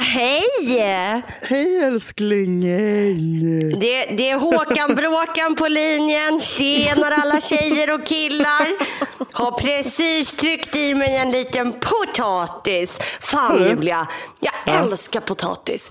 [0.00, 0.44] Hej!
[1.42, 3.80] Hej älsklingen.
[3.80, 6.40] Det, det är Håkan Bråkan på linjen.
[6.40, 8.68] Tjenare alla tjejer och killar.
[9.32, 12.98] Har precis tryckt i mig en liten potatis.
[13.20, 13.64] Fan?
[13.64, 14.06] Julia,
[14.40, 15.90] jag älskar potatis.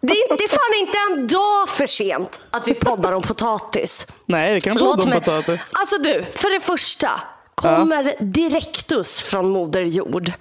[0.00, 4.06] Det, är, det är fan inte en dag för sent att vi poddar om potatis.
[4.26, 5.70] Nej, vi kan podda om potatis.
[5.72, 7.20] Alltså du, för det första.
[7.54, 10.32] Kommer direktus från Moder Jord.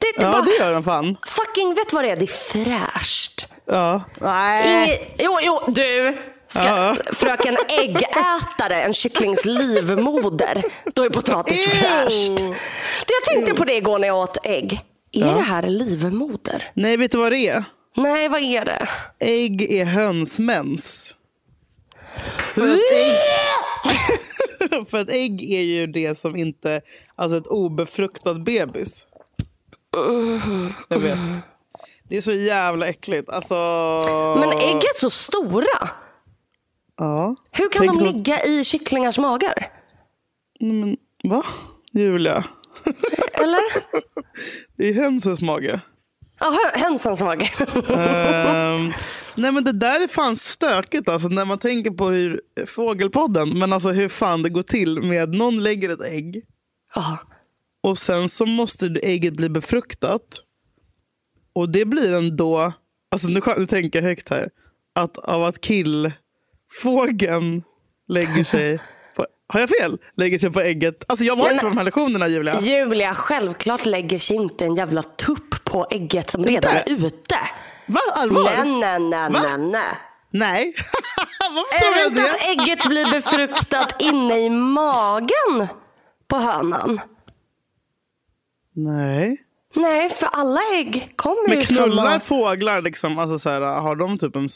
[0.00, 1.16] Det inte Ja, bara, det gör den fan.
[1.26, 2.16] Fucking, vet du vad det är?
[2.16, 3.48] Det är fräscht.
[3.66, 4.02] Ja.
[4.20, 4.84] Nej.
[4.86, 6.18] Inge, jo, jo, du.
[6.48, 6.96] Ska, Ja.
[7.12, 10.62] Fröken äggätare, en kycklings livmoder.
[10.94, 11.80] Då är potatis Ew.
[11.80, 12.38] fräscht.
[12.38, 14.80] Du, Jag tänkte på det igår när jag åt ägg.
[15.12, 16.70] Är det här livmoder?
[16.74, 17.64] Nej, vet du vad det är?
[17.96, 18.86] Nej, vad är det?
[19.20, 21.14] Ägg är hönsmens.
[22.54, 23.16] För att, ägg...
[24.90, 26.80] för att ägg är ju det som inte,
[27.16, 29.04] alltså ett obefruktad bebis.
[30.88, 31.18] Jag vet.
[32.08, 33.30] Det är så jävla äckligt.
[33.30, 33.54] Alltså...
[34.40, 35.88] Men ägg är så stora.
[36.96, 37.34] Ja.
[37.50, 39.70] Hur kan Tänk de då- ligga i kycklingars magar?
[40.60, 41.42] Men, va?
[41.92, 42.44] Julia?
[43.32, 43.60] Eller?
[44.76, 45.80] Det är hönsens mage.
[46.40, 47.50] Ja, hö- hönsens mage.
[47.88, 48.92] Ehm,
[49.34, 53.72] nej men det där är fan stökigt alltså när man tänker på hur fågelpodden, men
[53.72, 56.42] alltså hur fan det går till med att någon lägger ett ägg
[56.94, 57.18] Ja.
[57.82, 60.22] Och sen så måste ägget bli befruktat.
[61.54, 62.72] Och det blir ändå,
[63.10, 64.48] alltså nu, kan- nu tänker jag högt här,
[64.94, 67.62] att av att killfågeln
[68.08, 68.78] lägger sig
[69.16, 69.98] på, har jag fel?
[70.16, 71.04] Lägger sig på ägget.
[71.08, 72.60] Alltså jag var Nej, inte på de här lektionerna Julia.
[72.60, 77.36] Julia, självklart lägger sig inte en jävla tupp på ägget som redan är ute.
[77.86, 78.00] Va?
[78.14, 78.44] Allvar?
[78.44, 79.84] Nej, nej, nej, nej, nej.
[80.30, 80.74] Nej.
[81.54, 85.68] Varför Är det inte att ägget blir befruktat inne i magen
[86.28, 87.00] på hönan?
[88.72, 89.36] Nej.
[89.74, 92.20] Nej, för alla ägg kommer Men ju från knullar magen.
[92.20, 94.48] fåglar liksom, alltså så här, har de typ en...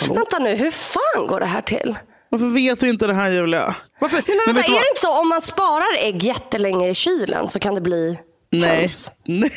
[0.00, 0.14] Hallå?
[0.14, 1.96] Vänta nu, hur fan går det här till?
[2.28, 3.76] Varför vet du inte det här Julia?
[4.00, 4.16] Varför?
[4.28, 4.82] Nej, men vet vänta, är vad?
[4.82, 8.18] det inte så om man sparar ägg jättelänge i kylen så kan det bli
[8.50, 8.80] Nej.
[8.80, 9.12] höns?
[9.24, 9.50] Nej.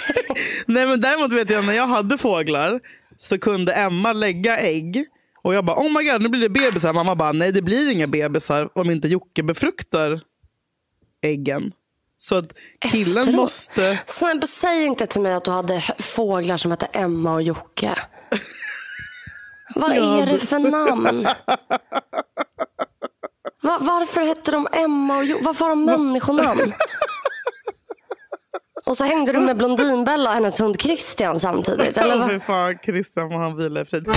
[0.66, 2.80] Nej men däremot vet jag när jag hade fåglar
[3.16, 5.04] så kunde Emma lägga ägg
[5.42, 6.92] och jag bara oh my god nu blir det bebisar.
[6.92, 10.20] Mamma bara nej det blir inga bebisar om inte Jocke befruktar
[11.26, 11.72] äggen.
[12.18, 13.34] Så att killen Efteråt.
[13.34, 14.00] måste...
[14.06, 17.98] Snälla, säg inte till mig att du hade fåglar som hette Emma och Jocke.
[19.74, 21.28] Vad är det för namn?
[23.62, 25.44] Va, varför hette de Emma och Jocke?
[25.44, 26.72] Varför har de människonamn?
[28.86, 31.96] Och så hängde du med Blondinbella och hennes hund Christian samtidigt?
[31.96, 32.30] Eller vad?
[32.30, 34.08] fy fan Christian må han vila i frid.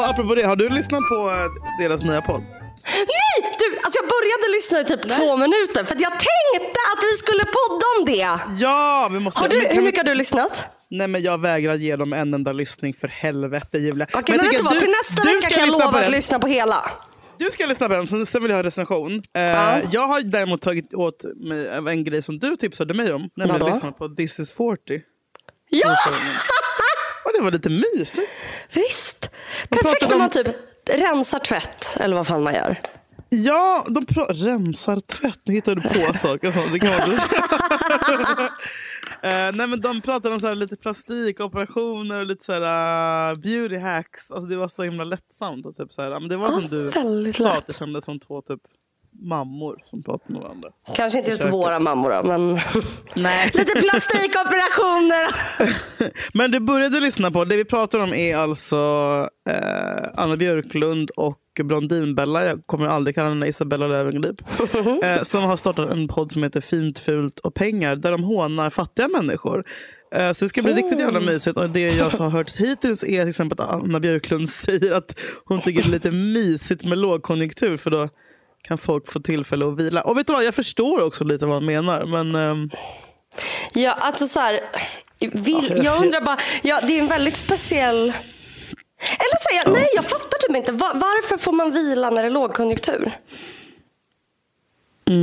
[0.00, 2.40] Hallå, apropå det, har du lyssnat på eh, deras nya podd?
[2.94, 3.56] Nej!
[3.58, 7.44] Du, alltså jag började lyssna i typ två minuter för jag tänkte att vi skulle
[7.44, 8.38] podda om det.
[8.62, 9.40] Ja, vi måste...
[9.40, 10.64] Har du, men hur vi- mycket har du lyssnat?
[10.90, 14.06] Nej men jag vägrar ge dem en enda lyssning för helvete Julia.
[14.14, 14.80] Okej, men, jag vet du vad?
[14.80, 16.90] Till nästa du vecka kan jag lova att lyssna på hela.
[17.38, 19.22] Du ska lyssna på den, sen- sen vill jag ha recension.
[19.34, 19.42] Eh,
[19.90, 23.30] Jag har däremot tagit åt mig en grej som du tipsade mig om.
[23.36, 25.00] Nämligen lyssna på This is 40.
[25.70, 25.96] Ja,
[27.28, 28.30] Och det var lite mysigt.
[28.72, 29.30] visst.
[29.68, 30.46] Perfekt när om- man typ
[30.90, 32.80] rensar tvätt eller vad fan man gör.
[33.30, 35.38] Ja, de pra- rensar tvätt.
[35.44, 36.72] Nu hittar du på saker sånt.
[36.72, 37.12] Det kan.
[39.22, 43.38] Eh, nej, men de pratade om så här lite plastikoperationer och lite så här, uh,
[43.40, 44.30] beauty hacks.
[44.30, 45.66] Alltså, det var så himla lättsamt.
[45.66, 47.56] Och typ så här, men det var Ja, som du väldigt sa, lätt.
[47.56, 48.60] att det kändes som två typ,
[49.20, 50.68] mammor som pratade med varandra.
[50.94, 51.58] Kanske inte just Försöker.
[51.58, 52.58] våra mammor då, men
[53.14, 53.50] Nej.
[53.54, 55.34] lite plastikoperationer.
[56.34, 58.76] Men du började lyssna på, det vi pratar om är alltså
[59.48, 64.42] eh, Anna Björklund och Blondinbella, jag kommer aldrig kalla henne Isabella Löwengrip,
[65.02, 68.70] eh, som har startat en podd som heter Fint, fult och pengar där de hånar
[68.70, 69.64] fattiga människor.
[70.14, 71.56] Eh, så det ska bli riktigt jävla mysigt.
[71.56, 75.60] Och det jag har hört hittills är till exempel att Anna Björklund säger att hon
[75.60, 78.08] tycker det är lite mysigt med lågkonjunktur för då
[78.62, 80.00] kan folk få tillfälle att vila.
[80.00, 82.06] Och vet du vad, jag förstår också lite vad han menar.
[82.06, 82.70] Men ehm,
[83.72, 84.60] Ja, alltså så här.
[85.32, 88.12] Vill, jag undrar bara, ja, det är en väldigt speciell...
[89.00, 90.72] Eller så jag, nej jag fattar typ inte.
[90.72, 93.12] Va- varför får man vila när det är lågkonjunktur?
[95.10, 95.14] Eh,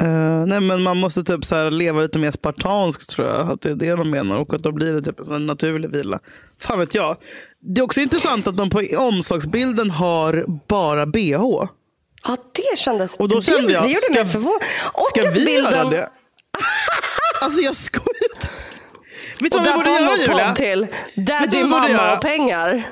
[0.00, 3.50] nej Nej, men man måste typ så här leva lite mer spartanskt tror jag.
[3.50, 4.36] Att det är det de menar.
[4.36, 6.18] Och att då blir det typ en sån naturlig vila.
[6.60, 7.16] Fan vet jag.
[7.60, 11.30] Det är också intressant att de på omslagsbilden har bara bh.
[12.24, 13.14] Ja, det kändes...
[13.14, 14.62] Och då kände jag, det, det gjorde ska- mig förvånad.
[15.14, 15.72] Ska vi bilden...
[15.72, 16.10] göra det?
[17.40, 18.50] Alltså jag skojar.
[19.40, 20.54] Vet du vad vi borde göra Julia?
[20.54, 22.90] till Daddy, mamma och pengar.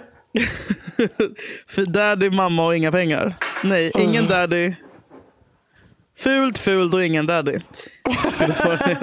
[1.69, 3.35] För daddy, mamma och inga pengar.
[3.65, 4.75] Nej, ingen daddy.
[6.19, 7.59] Fult, fult och ingen daddy.
[8.39, 8.99] Det.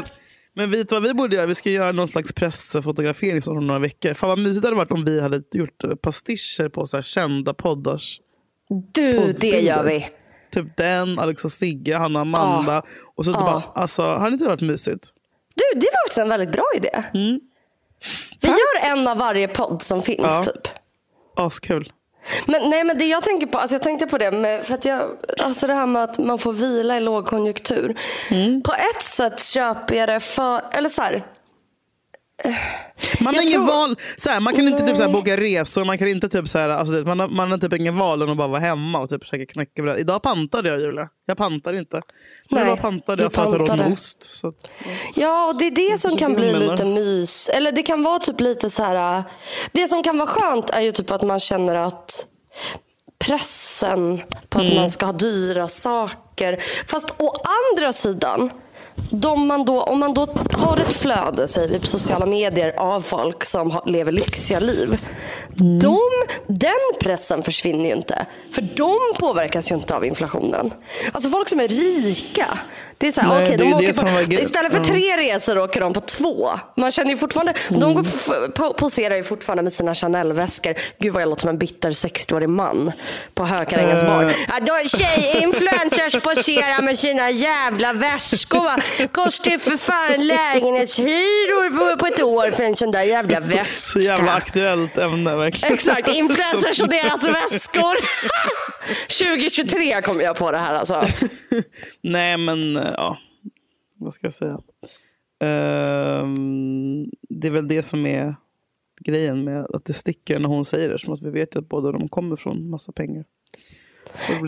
[0.53, 1.45] Men vet du vad vi borde göra?
[1.45, 4.13] Vi ska göra någon slags pressfotografering om några veckor.
[4.13, 7.01] Fan vad mysigt det hade varit om vi hade gjort eh, pastischer på så här
[7.01, 8.19] kända poddars.
[8.69, 9.59] Du, det Poddbilder.
[9.59, 10.07] gör vi.
[10.51, 12.81] Typ den, Alex och Sigge, Hanna och Amanda.
[13.15, 13.45] Och så typ Ja.
[13.73, 15.07] bara, alltså, hade inte det varit mysigt?
[15.55, 17.03] Du, det var faktiskt en väldigt bra idé.
[18.41, 20.43] Vi gör en av varje podd som finns Ja.
[20.43, 20.67] typ.
[21.35, 21.91] Askul.
[22.45, 24.85] Men, nej, men det jag tänker på, alltså jag tänkte på det, med, för att
[24.85, 25.01] jag,
[25.37, 27.99] alltså det här med att man får vila i lågkonjunktur.
[28.31, 28.61] Mm.
[28.61, 31.23] På ett sätt köper jag det för, eller så här,
[33.19, 33.95] Man har Jag ingen tror- val.
[34.17, 35.85] Så här, man kan inte typ så här, boka resor.
[35.85, 38.29] Man kan inte typ så här, alltså, man, har, man har typ ingen val än
[38.29, 39.99] att bara vara hemma och typ käka knäckebröd.
[39.99, 41.09] Idag pantade jag Julia.
[41.25, 41.95] Jag pantar inte.
[41.95, 42.03] Men
[42.49, 43.93] Nej, idag pantade jag för att jag råd med pantade.
[43.93, 44.23] ost.
[44.23, 44.71] Så att,
[45.15, 46.71] Ja, och det är det som kan bli jag menar.
[46.71, 47.49] lite mys.
[47.49, 49.23] Eller det kan vara typ lite så här.
[49.71, 52.25] Det som kan vara skönt är ju typ att man känner att
[53.19, 56.63] pressen på att man ska ha dyra saker.
[56.87, 57.33] Fast å
[57.71, 58.49] andra sidan,
[59.47, 63.45] man då, om man då har ett flöde säger vi, på sociala medier av folk
[63.45, 64.97] som lever lyxiga liv.
[65.81, 65.99] De,
[66.47, 68.25] den pressen försvinner ju inte.
[68.55, 70.73] För de påverkas ju inte av inflationen.
[71.11, 72.59] Alltså folk som är rika.
[72.97, 75.81] Det är så här, Nej, det de åker var på, istället för tre resor åker
[75.81, 76.49] de på två.
[76.75, 77.81] Man känner ju fortfarande, Mm.
[77.81, 80.73] de går, po- poserar ju fortfarande med sina Chanel-väskor.
[80.99, 82.91] Gud vad jag låter som en bitter 60-årig man
[83.33, 84.07] på Hökarängens Eh.
[84.07, 84.33] bar.
[84.67, 85.94] Ja, tjej, influencers
[86.29, 88.63] poserar med sina jävla väskor.
[88.63, 89.07] Va?
[89.11, 93.65] Kostar ju för fan lägenhetshyror på, ett år för en sån där jävla väska.
[93.65, 95.73] så jävla aktuellt ämne verkligen.
[95.73, 97.95] Exakt, influencers och deras väskor.
[99.35, 101.07] 2023 kom jag på det här alltså.
[102.01, 103.17] Nej men eh, ja,
[103.99, 104.59] vad ska jag säga?
[105.39, 108.35] Ehm, det är väl det som är
[108.99, 110.99] grejen med att det sticker när hon säger det.
[110.99, 113.25] Som att vi vet att båda de kommer från massa pengar.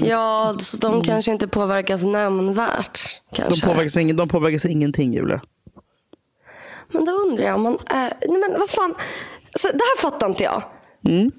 [0.02, 3.22] Ja, så de kanske inte påverkas nämnvärt.
[3.30, 3.68] De Kanske.
[3.68, 5.42] påverkas, ing- de påverkas ingenting Julia.
[6.92, 8.14] Men då undrar jag man är...
[8.28, 8.96] Nej men vad fan.
[9.60, 10.64] Så det här fattar inte jag.
[11.08, 11.32] Mm.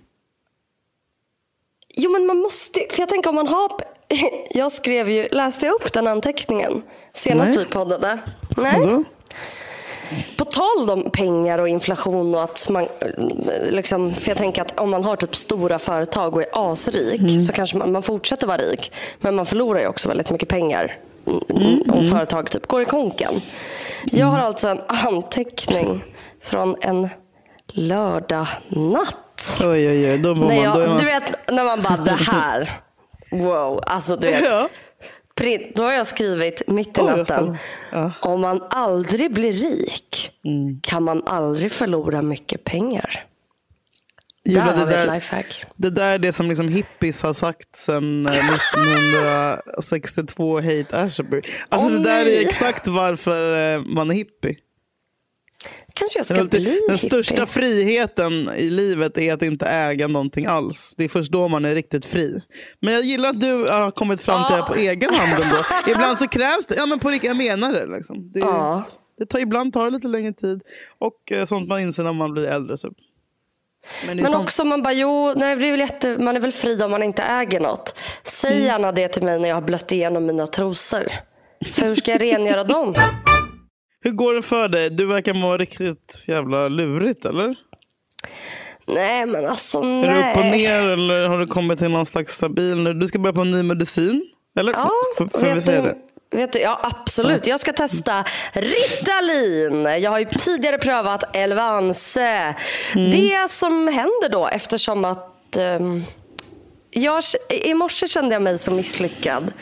[1.97, 3.71] Jo men man måste För jag tänker om man har...
[4.51, 5.29] Jag skrev ju...
[5.29, 6.83] Läste jag upp den anteckningen?
[7.15, 7.65] Senast Nej.
[7.65, 8.19] vi poddade?
[8.57, 8.81] Nej.
[8.81, 9.05] Vadå?
[10.37, 12.89] På tal om pengar och inflation och att man...
[13.71, 17.41] Liksom, för jag tänker att om man har typ stora företag och är asrik Mm.
[17.41, 18.93] så kanske man, man fortsätter vara rik.
[19.21, 20.93] Men man förlorar ju också väldigt mycket pengar
[21.51, 21.83] Mm.
[21.93, 23.41] om företag typ går i konken.
[24.05, 26.05] Jag har alltså en anteckning
[26.43, 27.09] från en
[27.73, 29.61] lördag natt.
[29.61, 30.99] Oj oj oj, då mår man, då jag, man...
[30.99, 31.23] du vet
[31.53, 32.71] när man bara det här.
[33.33, 34.45] Wow, alltså du vet.
[34.45, 34.69] Ja.
[35.75, 37.57] Då har jag skrivit mitt i natten.
[37.93, 38.13] Ja.
[38.21, 40.81] Om man aldrig blir rik Mm.
[40.83, 43.25] kan man aldrig förlora mycket pengar.
[44.45, 45.65] Julia, där har vi ett lifehack.
[45.77, 51.43] Det där är det som liksom hippies har sagt sedan eh, 1962, Hate Ashbury.
[51.69, 52.37] Alltså Åh, det där nej.
[52.37, 54.57] är exakt varför eh, man är hippie.
[55.99, 57.09] Kanske jag Den, ska bli den hippie.
[57.11, 60.95] största friheten i livet är att inte äga någonting alls.
[60.97, 62.43] Det är först då man är riktigt fri.
[62.81, 65.57] Men jag gillar att du har kommit fram till det på egen hand ändå.
[65.91, 67.87] Ibland så krävs det, ja men på riktigt, jag menar det.
[67.87, 68.31] Liksom.
[68.33, 68.85] det, Ja.
[69.19, 70.61] det tar, ibland tar det lite längre tid.
[70.99, 72.77] Och eh, sånt man inser när man blir äldre.
[72.77, 72.93] Typ.
[74.07, 76.41] Men, är Men sånt- också man bara, jo, nej, det är väl jätte, man är
[76.41, 77.95] väl fri om man inte äger något.
[78.25, 78.65] Säg Mm.
[78.65, 81.07] gärna det till mig när jag har blött igenom mina trosor.
[81.73, 82.95] För hur ska jag rengöra dem?
[84.05, 84.91] Hur går det för dig?
[84.91, 87.55] Du verkar må riktigt jävla lurigt, eller?
[88.87, 90.23] Nej men alltså Är nej.
[90.25, 92.95] du upp och ner eller har du kommit till någon slags stabil nu?
[92.95, 94.23] Du ska börja på en ny medicin?
[94.59, 94.73] Eller?
[94.73, 94.91] Ja,
[95.21, 95.97] F- får vi säga du- det?
[96.37, 97.47] Vet du, ja absolut.
[97.47, 99.85] Jag ska testa Ritalin.
[100.03, 102.55] Jag har ju tidigare prövat Elvanse.
[102.95, 103.11] Mm.
[103.11, 106.05] Det som händer då eftersom att ehm,
[106.91, 107.23] jag,
[107.65, 109.53] i morse kände jag mig så misslyckad.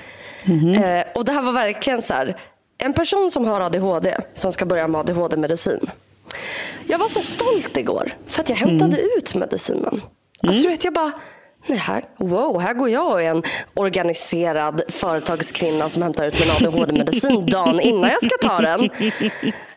[0.45, 0.75] Mhm.
[0.75, 2.37] Eh, och det här var verkligen så här.
[2.79, 5.91] En person som har ADHD som ska börja med ADHD-medicin.
[6.87, 9.11] Jag var så stolt igår för att jag hämtade Mm.
[9.19, 10.03] ut medicinen.
[10.43, 11.13] Alltså, du vet, jag bara,
[11.67, 13.43] Nej, här, wow, här går jag och är en
[13.75, 18.91] organiserad företagskvinna som hämtar ut min ADHD-medicin dagen innan jag ska ta den.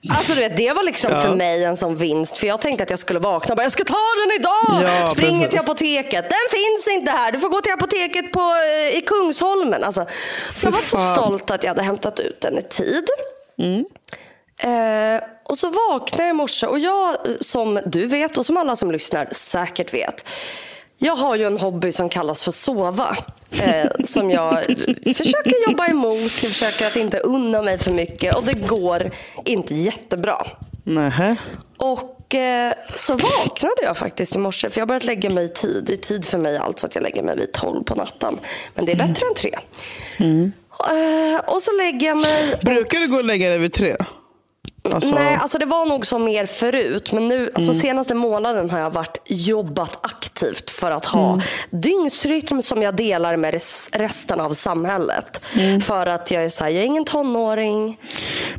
[0.09, 1.21] Alltså du vet, det var liksom Ja.
[1.21, 2.37] för mig en sån vinst.
[2.37, 4.91] För jag tänkte att jag skulle vakna och bara, jag ska ta den idag!
[4.99, 5.49] Ja, Springer precis.
[5.49, 6.25] till apoteket.
[6.29, 7.31] Den finns inte här.
[7.31, 9.83] Du får gå till apoteket på, eh, i Kungsholmen.
[9.83, 10.05] Alltså,
[10.53, 13.05] så jag var så stolt att jag hade hämtat ut den i tid.
[14.61, 18.57] Eh, och så vaknade jag i morse och jag eh, som du vet och som
[18.57, 20.25] alla som lyssnar säkert vet.
[21.01, 23.17] Jag har ju en hobby som kallas för sova.
[23.51, 24.65] Eh, som jag
[25.15, 26.21] försöker jobba emot.
[26.21, 29.11] Jag försöker att inte unna mig för mycket och det går
[29.45, 30.47] inte jättebra.
[30.83, 31.35] Nähä.
[31.77, 34.69] Och eh, så vaknade jag faktiskt i morse.
[34.69, 35.83] För jag har börjat lägga mig i tid.
[35.87, 38.39] Det är tid för mig alltså att jag lägger mig vid 12 på natten.
[38.75, 39.55] Men det är bättre än tre.
[40.19, 42.55] Eh, och så lägger jag mig.
[42.61, 43.95] Brukar du gå och lägga dig vid tre?
[44.93, 47.11] Alltså, Nej, alltså det var nog som mer förut.
[47.11, 50.28] Men nu, alltså senaste månaden har jag varit jobbat aktivt
[50.69, 55.41] för att ha dygnsrytm som jag delar med res, resten av samhället.
[55.83, 57.99] För att jag är så här, jag är ingen tonåring.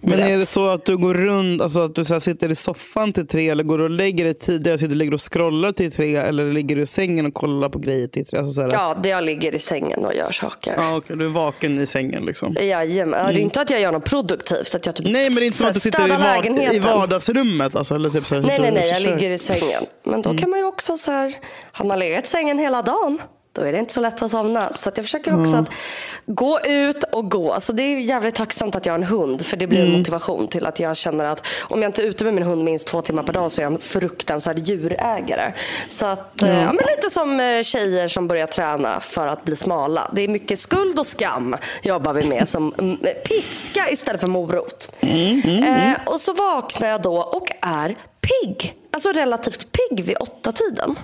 [0.03, 0.29] Men vet.
[0.29, 3.27] är det så att du går runt, alltså att du så sitter i soffan till
[3.27, 6.17] tre eller går du och lägger dig tidigare, så du ligger och scrollar till tre
[6.17, 8.39] eller ligger du i sängen och kollar på grejer till tre?
[8.39, 10.75] Alltså så här, Ja, det jag ligger i sängen och gör saker.
[10.77, 12.57] Ja, okej, du är vaken i sängen liksom.
[12.61, 13.35] Jajamän.
[13.35, 14.75] Det är inte att jag gör något produktivt.
[14.75, 16.79] Att jag typ Nej, men det är inte som att du sitter i, var- i
[16.79, 17.77] vardagsrummet.
[17.77, 18.89] Alltså, eller typ så här, Nej, sitter nej, och nej.
[18.89, 19.85] Jag ligger i sängen.
[20.05, 21.35] Men då kan man ju också så här,
[21.73, 23.21] har man legat i sängen hela dagen,
[23.53, 24.73] då är det inte så lätt att somna.
[24.73, 25.71] Så att jag försöker också att
[26.27, 27.61] gå ut och gå.
[27.61, 29.47] Så det är jävligt tacksamt att jag har en hund.
[29.47, 32.25] För det blir en motivation till att jag känner att om jag inte är ute
[32.25, 35.53] med min hund minst två timmar per dag så är jag en fruktansvärd djurägare.
[35.89, 39.57] Så att, eh, ja, men lite som eh, tjejer som börjar träna för att bli
[39.57, 40.11] smala.
[40.12, 44.93] Det är mycket skuld och skam jobbar vi med som mm, piska istället för morot.
[45.00, 48.75] Eh, och så vaknar jag då och är pigg.
[48.93, 50.97] Alltså relativt pigg vid åtta tiden.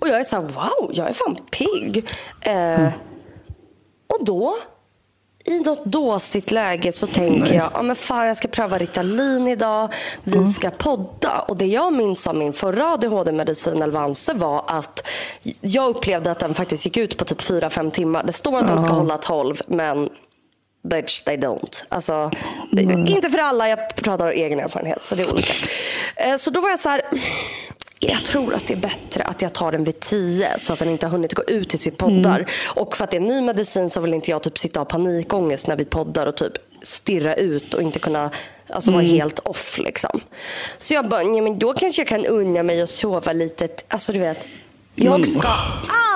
[0.00, 2.08] Och jag är så här, wow, jag är fan pigg.
[2.40, 2.88] Eh,
[4.06, 4.56] och då,
[5.44, 9.92] i något dåsigt läge så tänker jag, ja men fan jag ska pröva Ritalin idag.
[10.24, 11.38] Vi ska podda.
[11.48, 15.06] Och det jag minns av min förra ADHD-medicin Elvanse var att
[15.60, 18.22] jag upplevde att den faktiskt gick ut på typ 4-5 timmar.
[18.24, 20.08] Det står att de ska hålla 12 men
[20.88, 21.82] Bitch, they don't.
[21.88, 22.30] Alltså,
[23.06, 25.04] inte för alla, jag pratar av egen erfarenhet.
[25.04, 25.52] Så det är olika.
[26.16, 27.02] Eh, Så då var jag så här,
[28.00, 30.88] jag tror att det är bättre att jag tar den vid 10 så att den
[30.88, 32.50] inte har hunnit gå ut tills vi poddar.
[32.74, 34.90] Och för att det är ny medicin så vill inte jag typ sitta och ha
[34.90, 38.30] panikångest när vi poddar och typ stirra ut och inte kunna
[38.68, 39.78] alltså, vara helt off.
[39.78, 40.20] Liksom.
[40.78, 43.68] Så jag bara, ja, men då kanske jag kan unna mig och sova lite.
[43.88, 44.46] Alltså du vet,
[44.94, 45.48] jag ska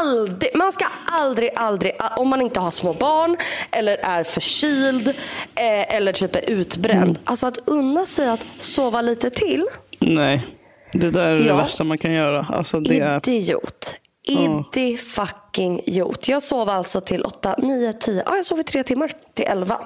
[0.00, 3.36] aldrig, man ska aldrig, aldrig, om man inte har små barn
[3.70, 7.18] eller är förkyld eh, eller typ är utbränd.
[7.24, 9.66] Alltså att unna sig att sova lite till.
[9.98, 10.46] Nej,
[10.92, 11.56] det där är det Ja.
[11.56, 12.46] värsta man kan göra.
[12.52, 13.28] Alltså, det är...
[13.28, 13.94] Idiot.
[14.22, 16.28] Idi fucking jot.
[16.28, 18.22] Jag sov alltså till 8, 9, 10.
[18.26, 19.78] Ja, jag sov i tre timmar till 11.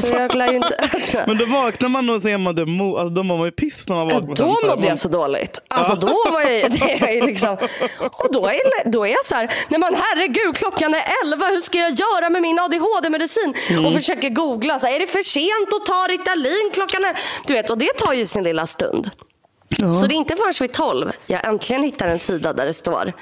[0.00, 0.74] Så jag lär ju inte...
[0.92, 3.50] Alltså, Men då vaknar man och ser man det, mo- alltså, då mår man ju
[3.50, 4.34] piss när man vaknar.
[4.36, 5.58] då mådde Man- jag så dåligt.
[5.68, 7.56] Alltså då var jag, det är ju liksom,
[7.98, 11.60] och då är, då är jag så här, nej men herregud klockan är 11, hur
[11.60, 13.54] ska jag göra med min ADHD-medicin?
[13.70, 13.86] Mm.
[13.86, 17.54] Och försöker googla, så här, är det för sent att ta Ritalin klockan är, du
[17.54, 19.10] vet, och det tar ju sin lilla stund.
[19.76, 23.12] Så det är inte förrän vid 12 jag äntligen hittar en sida där det står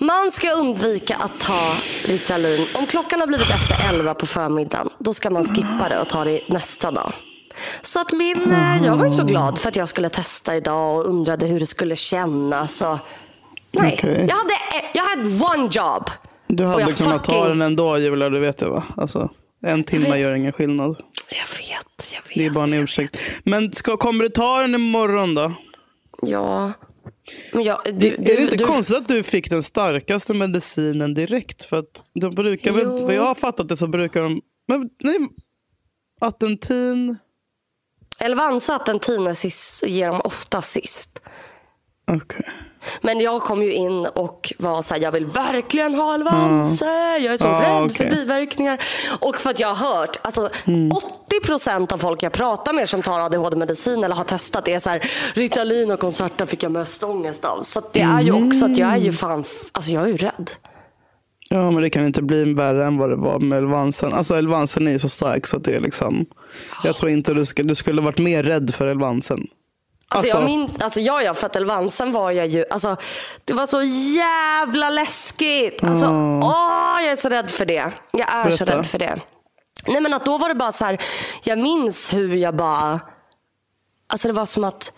[0.00, 1.72] man ska undvika att ta
[2.04, 2.66] Ritalin.
[2.74, 6.24] Om klockan har blivit efter 11 på förmiddagen, då ska man skippa det och ta
[6.24, 7.12] det nästa dag.
[7.82, 10.98] Så att min, eh, jag var ju så glad för att jag skulle testa idag
[10.98, 12.82] och undrade hur det skulle kännas.
[12.82, 12.98] Och,
[13.72, 14.26] nej, Okej.
[14.28, 14.54] jag, hade,
[14.92, 16.10] jag hade one job.
[16.46, 18.84] Du hade kunnat ta fucking- den ändå Julia, du vet det va?
[18.96, 19.28] Alltså,
[19.64, 20.96] en timme gör ingen skillnad.
[21.30, 22.34] Jag vet, jag vet.
[22.34, 23.18] Det är bara en ursäkt.
[23.44, 25.52] Men ska, kommer du ta den imorgon då?
[26.22, 26.72] Ja.
[27.52, 31.14] Jag, du, Det, du, är det inte du, konstigt att du fick den starkaste medicinen
[31.14, 31.64] direkt?
[31.64, 34.40] För att de brukar väl, vad jag har fattat det så brukar de...
[34.68, 35.18] Men, nej,
[36.20, 37.18] Attentin...
[38.18, 41.22] Elvansa att en tina sist, ger dem ofta sist.
[42.06, 42.46] Okej.
[43.00, 46.84] Men jag kom ju in och var så här, jag vill verkligen ha Alvanse.
[47.20, 47.96] Jag är så Ah, rädd okej.
[48.10, 48.80] för biverkningar.
[49.20, 53.20] Och för att jag har hört, alltså 80% av folk jag pratar med som tar
[53.20, 57.62] ADHD-medicin eller har testat är så här, Ritalin och Concerta fick jag mest ångest av.
[57.62, 60.50] Så det är ju också att jag är ju fan, alltså jag är ju rädd.
[61.50, 64.12] Ja, men det kan inte bli värre än vad det var med Elvansen.
[64.12, 66.26] Alltså Elvansen är ju så stark så att det är liksom...
[66.84, 69.46] Jag tror inte du, ska, du skulle varit mer rädd för Elvansen.
[70.14, 72.96] Alltså, jag Alltså- minns, alltså ja, ja, för att Elvansen var jag ju, alltså
[73.44, 73.82] det var så
[74.16, 75.84] jävla läskigt.
[75.84, 76.06] Alltså,
[76.42, 77.90] åh, jag är så rädd för det.
[78.12, 78.78] Jag är så Berätta.
[78.78, 79.20] rädd för det.
[79.86, 80.98] Nej men att då var det bara så här,
[81.44, 83.00] jag minns hur jag bara,
[84.06, 84.92] alltså det var som att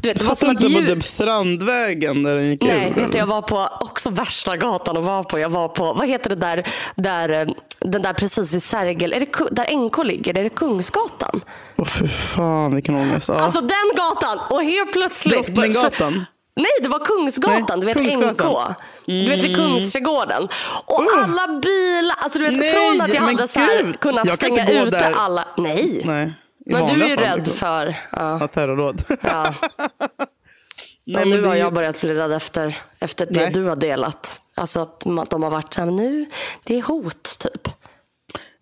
[0.00, 3.08] Du vet, det var som inte på typ Strandvägen där den gick Nej, ur?
[3.12, 5.38] du, jag var på också värsta gatan att vara på.
[5.38, 7.46] Jag var på, vad heter det där, där eh,
[7.78, 11.40] den där precis i Sergel, är det, där NK ligger, är det Kungsgatan?
[11.76, 13.28] Åh fy fan vilken ångest.
[13.28, 13.34] Ja.
[13.34, 15.46] Alltså den gatan och helt plötsligt.
[15.46, 16.26] Drottninggatan?
[16.56, 17.80] Nej, det var Kungsgatan.
[17.80, 18.70] Nej, du vet Kungsgatan.
[18.72, 18.76] NK.
[19.06, 20.48] Du vet vid Kungsträdgården.
[20.84, 21.24] Och Uh.
[21.24, 22.16] alla bilar.
[22.18, 24.00] Alltså du vet Nej, från att jag hade så gud.
[24.00, 25.44] kunnat Jag stänga ute alla.
[25.56, 26.02] Nej.
[26.04, 26.32] Nej.
[26.66, 27.54] Men du är ju fall, rädd liksom.
[27.54, 27.96] för.
[28.12, 28.48] Ja.
[28.48, 29.04] Terrorråd.
[29.22, 29.54] Ja.
[31.04, 33.50] Nej, nu det har jag börjat bli rädd efter, efter det Nej.
[33.52, 34.40] du har delat.
[34.54, 36.26] Alltså att de- har varit så här, nu,
[36.64, 37.68] det är hot typ.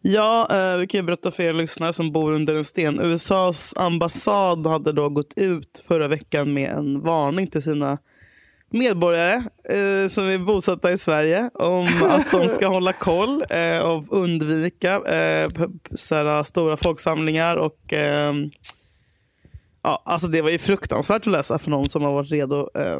[0.02, 3.00] Ja, eh, vi kan ju berätta för er lyssnare som bor under en sten.
[3.00, 7.98] USAs ambassad hade då gått ut förra veckan med en varning till sina
[8.70, 9.34] medborgare
[9.64, 14.94] eh, som är bosatta i Sverige om att de ska hålla koll eh, och undvika
[14.94, 15.50] eh,
[15.94, 17.56] såhär, stora folksamlingar.
[17.56, 18.34] och eh,
[19.82, 22.98] ja, alltså Det var ju fruktansvärt att läsa för någon som har varit redo, eh,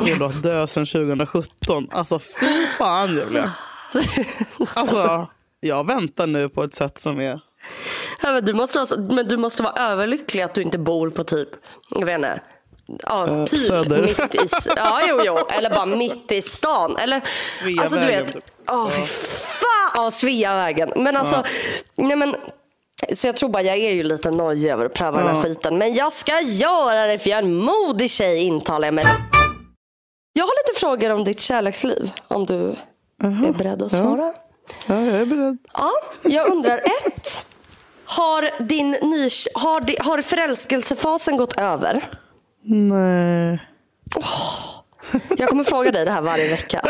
[0.00, 1.88] redo att dö sedan 2017.
[1.90, 3.52] Alltså fy fan Julia.
[4.74, 5.26] Alltså,
[5.60, 7.40] jag väntar nu på ett sätt som är...
[8.22, 11.24] Ja, men, du måste alltså, men du måste vara överlycklig att du inte bor på
[11.24, 11.48] typ,
[11.90, 12.40] jag vet inte,
[13.02, 14.02] ja, Eh, typ Söder.
[14.02, 14.38] mitt i,
[14.76, 16.96] ja, jo, jo, eller bara mitt i stan.
[16.96, 18.44] Eller, alltså du Sveavägen, vet, typ.
[18.70, 20.92] åh fy fan, ja, Sveavägen.
[20.96, 21.44] Men alltså,
[21.96, 22.34] nej men,
[23.14, 25.42] så jag tror bara jag är ju lite nojig över att pröva den här Ja.
[25.42, 25.78] skiten.
[25.78, 29.06] Men jag ska göra det för jag är en modig tjej intalar jag mig.
[30.32, 32.54] Jag har lite frågor om ditt kärleksliv, om du
[33.22, 33.98] är beredd att ja.
[33.98, 34.32] svara.
[34.86, 35.58] Ja, jag är beredd.
[35.72, 35.90] Ja,
[36.22, 37.46] jag undrar ett.
[38.06, 42.08] Har, din ny, har, di- har förälskelsefasen gått över?
[42.64, 43.58] Nej.
[45.36, 46.80] Jag kommer fråga dig det här varje vecka.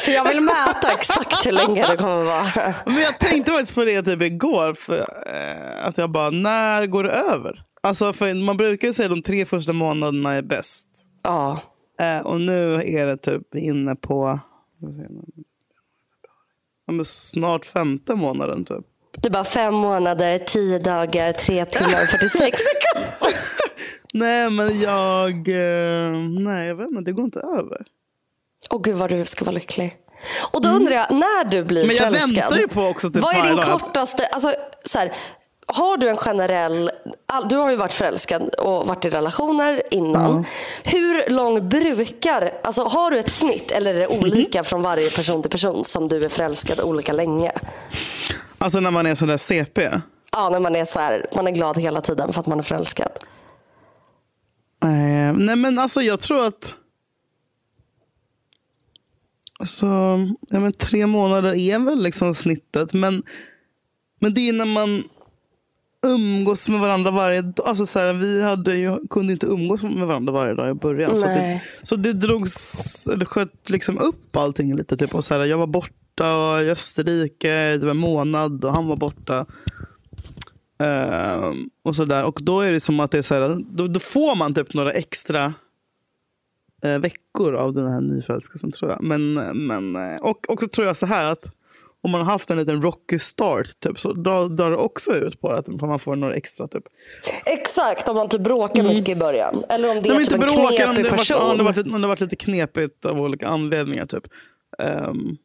[0.00, 2.74] För jag vill mäta exakt hur länge det kommer vara.
[2.86, 4.74] Men jag tänkte faktiskt på det typ igår.
[4.74, 7.62] För, eh, att jag bara, när går det över?
[7.80, 10.88] Alltså, för man brukar ju säga de tre första månaderna är bäst.
[11.22, 11.60] Ja.
[12.00, 14.40] Eh, och nu är det typ inne på
[17.04, 18.64] snart femte månaden.
[18.64, 18.86] Typ.
[19.16, 23.61] Det är bara fem månader, tio dagar, tre timmar och 46 sekunder.
[24.12, 25.30] Nej, men jag...
[25.30, 27.02] Eh, nej, jag vet inte.
[27.02, 27.84] Det går inte över.
[28.70, 29.96] Åh gud vad du ska vara lycklig.
[30.52, 32.36] Och då undrar jag, när du blir Men jag förälskad.
[32.36, 35.12] väntar ju på också typ Vad är din kortaste, alltså så här,
[35.66, 36.90] har du en generell,
[37.50, 40.44] du har ju varit förälskad och varit i relationer innan.
[40.84, 45.42] Hur lång brukar, alltså har du ett snitt eller är det olika från varje person
[45.42, 47.52] till person som du är förälskad olika länge?
[48.58, 49.90] Alltså när man är sån där CP.
[50.32, 52.62] Ja, när man är så här, man är glad hela tiden för att man är
[52.62, 53.10] förälskad.
[54.82, 56.74] Eh, nej men alltså jag tror att
[59.58, 59.86] alltså,
[60.48, 62.92] ja, men tre månader är väl liksom snittet.
[62.92, 63.22] Men,
[64.20, 65.02] men det är när man
[66.06, 67.68] umgås med varandra varje dag.
[67.68, 71.18] Alltså så här, vi hade ju, kunde inte umgås med varandra varje dag i början.
[71.18, 74.96] Så det, så det drogs, eller sköt liksom upp allting lite.
[74.96, 75.14] Typ.
[75.14, 78.96] Och så här, jag var borta i Österrike det var en månad och han var
[78.96, 79.46] borta.
[80.82, 82.24] Ehm, och sådär.
[82.24, 84.74] Och då är det som att det är så här, då, då får man typ
[84.74, 85.54] några extra
[86.84, 89.02] eh, veckor av den här nyförälskelsen tror jag.
[89.02, 89.34] Men,
[89.66, 91.46] men, eh, och, så tror jag så här att
[92.04, 95.40] om man har haft en liten rocky start typ, så drar, drar det också ut
[95.40, 96.68] på att man får några extra.
[96.68, 96.84] Typ.
[97.46, 99.64] Exakt, om man typ bråkar mycket i början.
[99.68, 101.56] Eller om det De är inte typ en bråkar om knepig det har varit, person.
[101.56, 104.06] det har varit, lite- om det varit lite knepigt av olika anledningar.
[104.06, 104.24] Typ.
[104.78, 105.36] Ehm,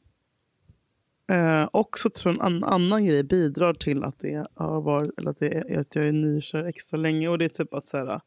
[1.32, 5.12] eh, och så tror jag en an, annan grej bidrar till att, det har varit,
[5.18, 7.28] eller att, det är, att jag är nykär extra länge.
[7.30, 8.22] Och det är typ att så här,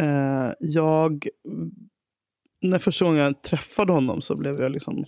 [0.00, 1.28] eh, jag,
[2.62, 5.04] när första gången jag träffade honom så blev jag liksom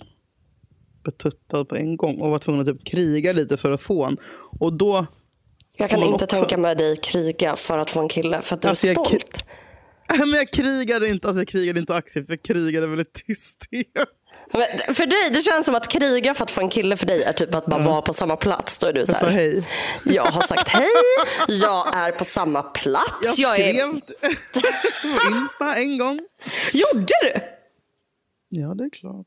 [1.05, 4.17] betuttad på en gång och var tvungen att typ kriga lite för att få honom.
[4.61, 5.07] Och då
[5.73, 8.63] Jag kan inte också- tänka mig dig kriga för att få en kille för att
[8.63, 9.45] du Alltså, är jag- stolt.
[10.19, 13.87] Men jag krigade inte, alltså jag krigade inte aktivt, jag krigade väl i tysthet.
[14.53, 17.23] Men för dig, det känns som att kriga för att få en kille för dig
[17.23, 18.79] är typ att bara vara på samma plats.
[18.79, 19.65] Då är du så Jag här, hej.
[20.05, 20.89] jag har sagt hej,
[21.49, 23.39] jag är på samma plats.
[23.39, 23.73] Jag är...
[23.73, 24.01] skrev
[25.13, 26.21] på Insta en gång.
[26.73, 27.41] Gjorde du?
[28.49, 29.27] Ja, det är klart.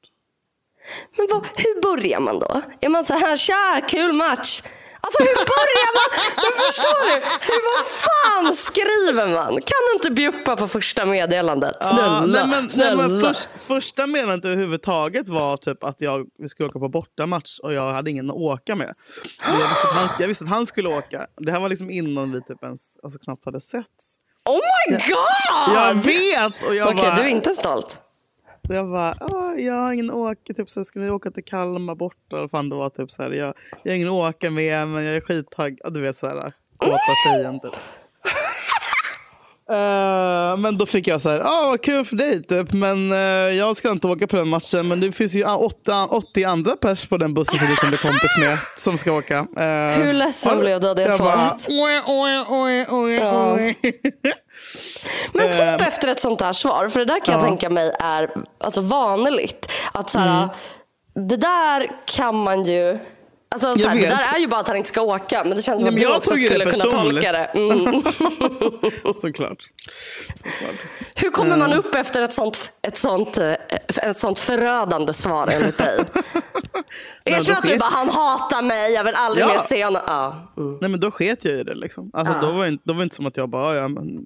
[1.18, 2.62] Men vad, hur börjar man då?
[2.82, 4.64] Är man så här, tja, kul match.
[5.06, 6.10] Alltså hur börjar man?
[6.36, 7.14] Men förstår du?
[7.52, 9.54] Hur, vad fan skriver man?
[9.54, 11.76] Kan du inte bjuppa på första meddelandet?
[11.82, 13.08] Snälla, Ja, nej, men, snälla.
[13.08, 17.60] nej, men först, första meddelandet överhuvudtaget var typ att jag, vi skulle åka på bortamatch
[17.60, 18.94] och jag hade ingen att åka med.
[19.48, 21.28] Jag visste, att han, jag visste att han skulle åka.
[21.38, 24.18] Det här var liksom innan vi typ ens, alltså, knappt hade setts.
[24.46, 25.76] Oh my god!
[25.76, 26.64] Jag vet!
[26.68, 27.98] Och jag Okej, bara, du är inte stolt.
[28.70, 31.44] Och jag bara, "Ah, jag har ingen åka, typ så här, ska ni åka till
[31.44, 32.38] Kalmar borta?
[32.38, 35.16] Eller fan det var typ så här, jag, jag har ingen åka med men jag
[35.16, 35.94] är skittaggad.
[35.94, 36.98] Du vet så här, kåta
[37.28, 37.74] tjejen typ.
[39.70, 42.74] Eh, men då fick jag så här, ah, vad kul för dig typ.
[42.74, 43.18] Men eh,
[43.58, 44.88] jag ska inte åka på den matchen.
[44.88, 47.98] Men det finns ju 80, 80 andra pers på den bussen som du kan bli
[47.98, 49.38] kompis med som ska åka.
[49.38, 51.66] Eh, Hur ledsen blev du av det jag bara, svaret?
[51.70, 53.78] oj, oj, oj, oj, oj.
[55.34, 57.48] Men typ Eh, efter ett sånt här svar, för det där kan jag Ja.
[57.48, 59.72] tänka mig är alltså, vanligt.
[59.92, 60.50] Att så här,
[61.30, 63.00] Det där kan man ju...
[63.50, 65.64] Alltså, så här, det där är ju bara att han inte ska åka, men det
[65.64, 67.46] känns som Nej, att men du också skulle kunna tolka det.
[67.46, 68.04] Mm.
[69.22, 69.64] Såklart.
[70.36, 70.76] Såklart.
[71.16, 73.54] Hur kommer man upp efter ett sånt, ett sånt, eh,
[74.04, 75.98] ett sånt förödande svar enligt dig?
[77.26, 79.48] Nej, Erkänn att du bara, han hatar mig, jag vill aldrig Ja.
[79.54, 80.02] mer se honom.
[80.08, 80.54] Ja.
[80.58, 80.78] Mm.
[80.82, 82.10] Nej men då sket jag i det liksom.
[82.14, 82.42] Alltså, Ja.
[82.48, 84.20] då, var det inte, då var det inte som att jag bara, "Ja, ja men...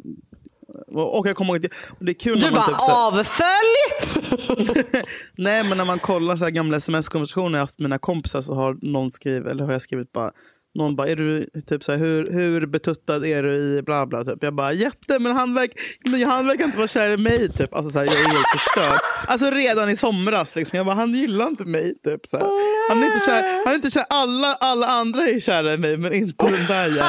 [0.94, 1.68] Och jag kommer ihåg,
[2.00, 5.06] det är kul Du när man bara, typ så här- avfölj!
[5.38, 8.54] Nej men när man kollar så här gamla sms-konversationer jag haft med mina kompisar så
[8.54, 10.32] har någon skrivit, eller har jag skrivit bara
[10.78, 14.24] någon bara, är du, typ så här, hur, hur betuttad är du i bla bla?
[14.24, 14.44] Typ.
[14.44, 15.72] Jag bara, jätte, men han, verk,
[16.06, 17.50] men han verkar inte vara kär i mig.
[17.54, 17.74] Typ.
[17.76, 19.00] Alltså, så här, jag är helt förstörd.
[19.28, 20.56] Alltså redan i somras.
[20.56, 20.78] Liksom.
[20.78, 21.96] Jag bara, han gillar inte mig.
[22.04, 22.46] Typ, så här.
[22.90, 23.64] Han är inte kär.
[23.66, 24.06] Han är inte kär.
[24.10, 26.98] Alla, alla andra är kära i mig, men inte den där.
[26.98, 27.06] Ja,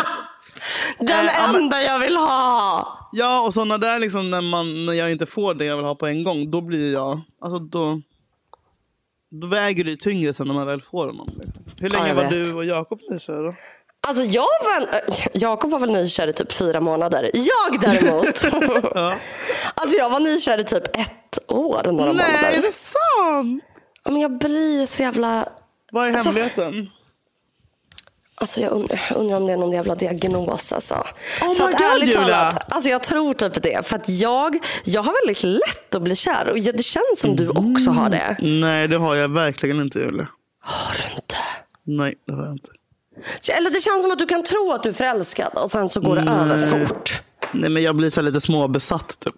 [0.98, 2.88] Den Eh, ja, men- enda jag vill ha.
[3.12, 5.94] ja och sådana där, liksom, när, man, när jag inte får det jag vill ha
[5.94, 7.20] på en gång, då blir jag...
[7.40, 8.00] Alltså, då,
[9.30, 11.28] då väger det tyngre sen när man väl får honom.
[11.40, 11.62] Liksom.
[11.80, 12.32] Hur Ja, länge jag var vet.
[12.32, 13.54] du och Jakob nykära då?
[14.06, 17.30] Alltså jag var, äh, Jakob var väl nykär i typ fyra månader.
[17.34, 18.42] Jag däremot.
[18.94, 19.14] Ja.
[19.74, 22.62] alltså jag var nykär i typ ett år och några Nej, är månader.
[22.62, 23.62] det sant?
[24.04, 25.48] Ja, Men jag blir så jävla...
[25.92, 26.90] Vad är Alltså- hemligheten?
[28.40, 30.72] Alltså jag undrar, undrar om det är någon jävla diagnos.
[30.72, 30.94] Alltså.
[30.94, 32.22] Oh För my att God, ärligt Julia!
[32.22, 33.86] talat, alltså jag tror typ det.
[33.86, 36.48] För att jag, jag har väldigt lätt att bli kär.
[36.50, 38.36] Och det känns som du också har det.
[38.40, 40.28] Nej, det har jag verkligen inte, Julia.
[40.60, 41.36] Har du inte?
[41.84, 42.68] Nej, det har jag inte.
[43.52, 46.00] Eller det känns som att du kan tro att du är förälskad och sen så
[46.00, 47.22] går det över fort.
[47.52, 49.34] Nej, men jag blir så lite småbesatt typ.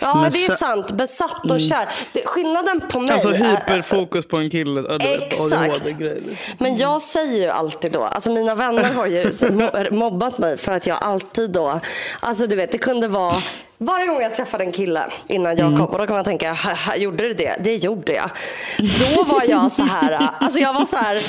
[0.00, 0.90] Ja, Men det är sant.
[0.92, 1.88] Besatt och kär.
[2.12, 3.34] Det, skillnaden på mig Alltså är...
[3.34, 4.84] hyperfokus på en kille.
[4.88, 5.86] Ja, du vet, Exakt.
[5.86, 6.20] Liksom.
[6.58, 10.72] Men jag säger ju alltid då, alltså mina vänner har ju mo- mobbat mig för
[10.72, 11.80] att jag alltid då,
[12.20, 13.36] alltså du vet det kunde vara
[13.84, 16.96] varje gång jag träffade en kille innan Jakob och då kan man tänka, "Ha, ha,
[16.96, 17.56] gjorde du det?
[17.60, 18.30] Det gjorde jag.
[18.78, 21.22] Då var jag så här, alltså jag var så här,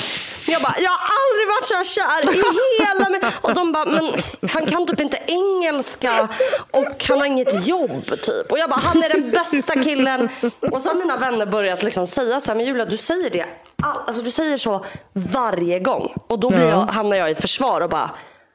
[0.46, 2.42] jag bara, jag har aldrig varit så här kär i
[2.86, 3.24] hela mitt...
[3.42, 4.12] Och de bara, men
[4.50, 6.28] han kan typ inte engelska
[6.70, 8.52] och han har inget jobb typ.
[8.52, 10.28] Och jag bara, han är den bästa killen.
[10.72, 13.44] Och så har mina vänner börjat liksom säga så här, men Julia du säger det,
[13.82, 16.12] all, alltså du säger så varje gång.
[16.28, 16.68] Och då blir Ja.
[16.68, 18.10] jag, hamnar jag i försvar och bara,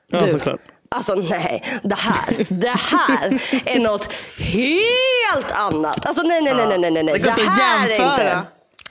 [0.07, 0.59] Ja, du, såklart.
[0.95, 6.05] Alltså nej, det här, det här är något helt annat.
[6.07, 7.19] Alltså nej, nej, nej, nej, nej, nej, nej.
[7.19, 8.41] Det att här är inte.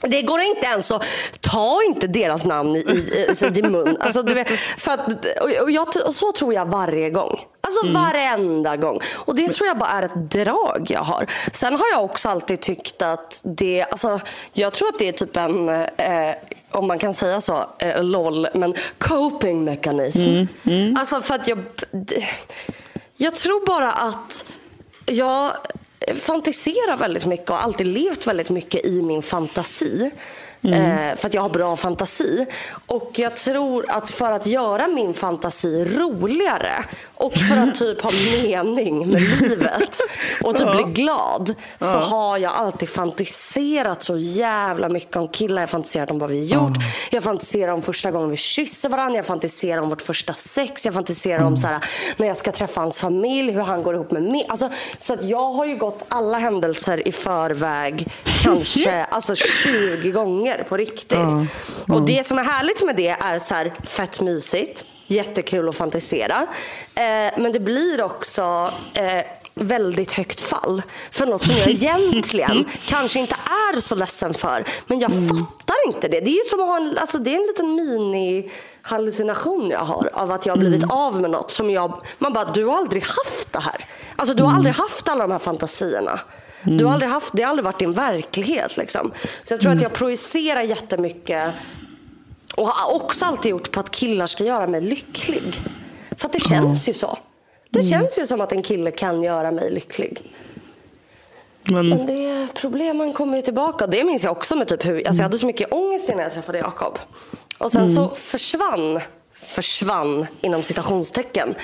[0.01, 1.03] Det går inte ens att
[1.41, 3.97] ta inte deras namn i, i, i, i din mun.
[3.99, 5.25] Alltså, vet, för att,
[5.61, 7.39] och, jag, och så tror jag varje gång.
[7.71, 8.01] Alltså Mm.
[8.03, 8.99] varenda gång.
[9.15, 11.25] Och det tror jag bara är ett drag jag har.
[11.53, 14.19] Sen har jag också alltid tyckt att det, alltså,
[14.53, 16.35] jag tror att det är typ en, eh,
[16.71, 20.45] om man kan säga så, eh, LOL, men coping mekanism.
[20.97, 21.59] Alltså för att jag,
[23.17, 24.45] jag tror bara att
[25.05, 25.51] jag
[26.15, 30.11] fantiserar väldigt mycket och alltid levt väldigt mycket i min fantasi.
[30.63, 32.45] Eh, för att jag har bra fantasi.
[32.85, 38.11] Och jag tror att för att göra min fantasi roligare och för att typ ha
[38.41, 39.99] mening med livet
[40.43, 45.61] och typ bli glad så har jag alltid fantiserat så jävla mycket om killar.
[45.61, 46.77] Jag fantiserat om vad vi gjort.
[47.11, 49.15] Jag fantiserar om första gången vi kysser varandra.
[49.15, 50.85] Jag fantiserar om vårt första sex.
[50.85, 51.85] Jag fantiserar om så här,
[52.17, 54.45] när jag ska träffa hans familj, hur han går ihop med mig.
[54.49, 54.69] Alltså,
[54.99, 58.07] så att jag har ju gått alla händelser i förväg
[58.43, 61.17] kanske alltså 20 gånger på riktigt.
[61.87, 64.83] Och det som är härligt med det är så här fett mysigt.
[65.07, 66.47] Jättekul att fantisera.
[66.95, 73.19] Eh, men det blir också eh, väldigt högt fall för något som jag egentligen kanske
[73.19, 74.65] inte är så ledsen för.
[74.87, 76.19] Men jag fattar inte det.
[76.19, 80.09] Det är som att ha en, alltså det är en liten mini hallucination jag har
[80.13, 83.03] av att jag har blivit av med något som jag, man bara, du har aldrig
[83.03, 83.85] haft det här.
[84.15, 86.19] Alltså du har aldrig haft alla de här fantasierna.
[86.63, 89.11] Du har aldrig haft, det har aldrig varit din verklighet liksom.
[89.43, 91.53] Så jag tror att jag projicerar jättemycket
[92.55, 95.61] och har också alltid gjort på att killar ska göra mig lycklig.
[96.17, 97.17] För att det känns ju så.
[97.73, 100.33] Det känns ju som att en kille kan göra mig lycklig.
[101.63, 103.87] Men, Men det, problemen kommer ju tillbaka.
[103.87, 106.33] Det minns jag också med typ hur, alltså jag hade så mycket ångest innan jag
[106.33, 106.99] träffade Jakob.
[107.57, 108.99] Och sen så försvann
[109.43, 111.55] försvann inom citationstecken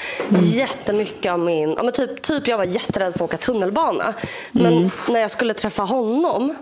[0.41, 4.13] jättemycket av min, ja men typ, typ jag var jätterädd för att åka tunnelbana.
[4.51, 6.55] Men när jag skulle träffa honom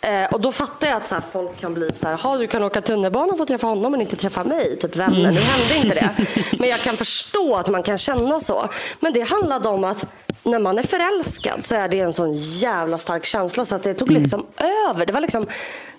[0.00, 2.46] Eh, och då fattar jag att så här, folk kan bli så här, "Jaha, du
[2.46, 5.32] kan åka tunnelbana och få träffa honom men inte träffa mig, typ vänner.
[5.32, 6.10] Nu hände inte det.
[6.58, 8.68] Men jag kan förstå att man kan känna så.
[9.00, 10.06] Men det handlade om att
[10.50, 13.94] när man är förälskad så är det en sån jävla stark känsla så att det
[13.94, 14.46] tog liksom
[14.88, 15.06] över.
[15.06, 15.46] Det var liksom,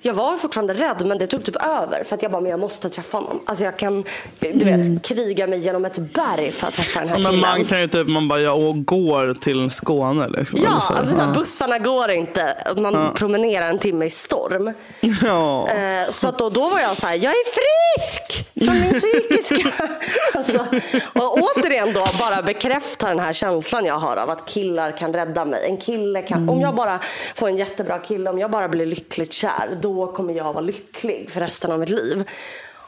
[0.02, 2.60] jag var fortfarande rädd men det tog typ över för att jag bara, men jag
[2.60, 3.40] måste träffa honom.
[3.46, 4.04] Alltså jag kan,
[4.40, 7.42] du vet, kriga mig genom ett berg för att träffa den här Men killen.
[7.42, 10.60] man kan ju typ, man bara, jag går till Skåne liksom.
[10.64, 10.94] Ja, så.
[10.94, 12.74] alltså, så här, bussarna går inte.
[12.78, 14.74] Man promenerar en timme i storm.
[15.26, 15.70] ja.
[15.70, 19.72] Eh, så att då, då var jag så här, jag är frisk från min psykiska...
[20.34, 20.66] alltså,
[21.14, 25.46] och återigen då bara bekräfta den här känslan jag har av att killar kan rädda
[25.46, 25.66] mig.
[25.66, 27.00] En kille kan, Om jag bara
[27.36, 31.30] får en jättebra kille, om jag bara blir lyckligt kär, då kommer jag vara lycklig
[31.30, 32.30] för resten av mitt liv.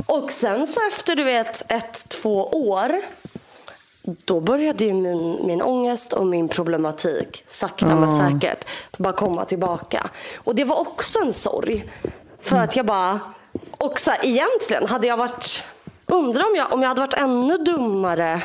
[0.06, 3.02] Och sen så efter du vet ett, två år
[4.04, 8.66] då började ju min, min ångest och min problematik sakta men säkert
[8.98, 10.10] bara komma tillbaka.
[10.36, 11.92] Och det var också en sorg.
[12.42, 13.20] För att jag bara...
[13.72, 15.64] Och så här, egentligen hade jag varit...
[16.06, 18.42] Undrar om jag, om jag hade varit ännu dummare.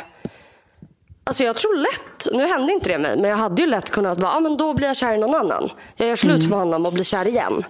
[1.29, 4.19] Alltså jag tror lätt, nu hände inte det mig, men jag hade ju lätt kunnat
[4.19, 5.71] bara, ah, men då blir jag kär i någon annan.
[5.97, 7.65] Jag gör slut med honom och blir kär igen.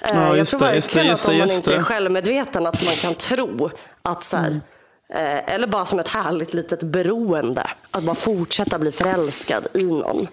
[0.00, 2.66] Eh, Ja, jag tror det, just det, verkligen just att om man inte är självmedveten
[2.66, 3.70] att man kan tro
[4.02, 4.60] att så här,
[5.08, 7.70] eh, eller bara som ett härligt litet beroende.
[7.90, 10.28] Att bara fortsätta bli förälskad i någon.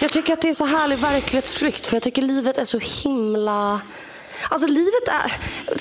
[0.00, 3.80] Jag tycker att det är så härlig verklighetsflykt för jag tycker livet är så himla
[4.48, 5.32] Alltså livet är,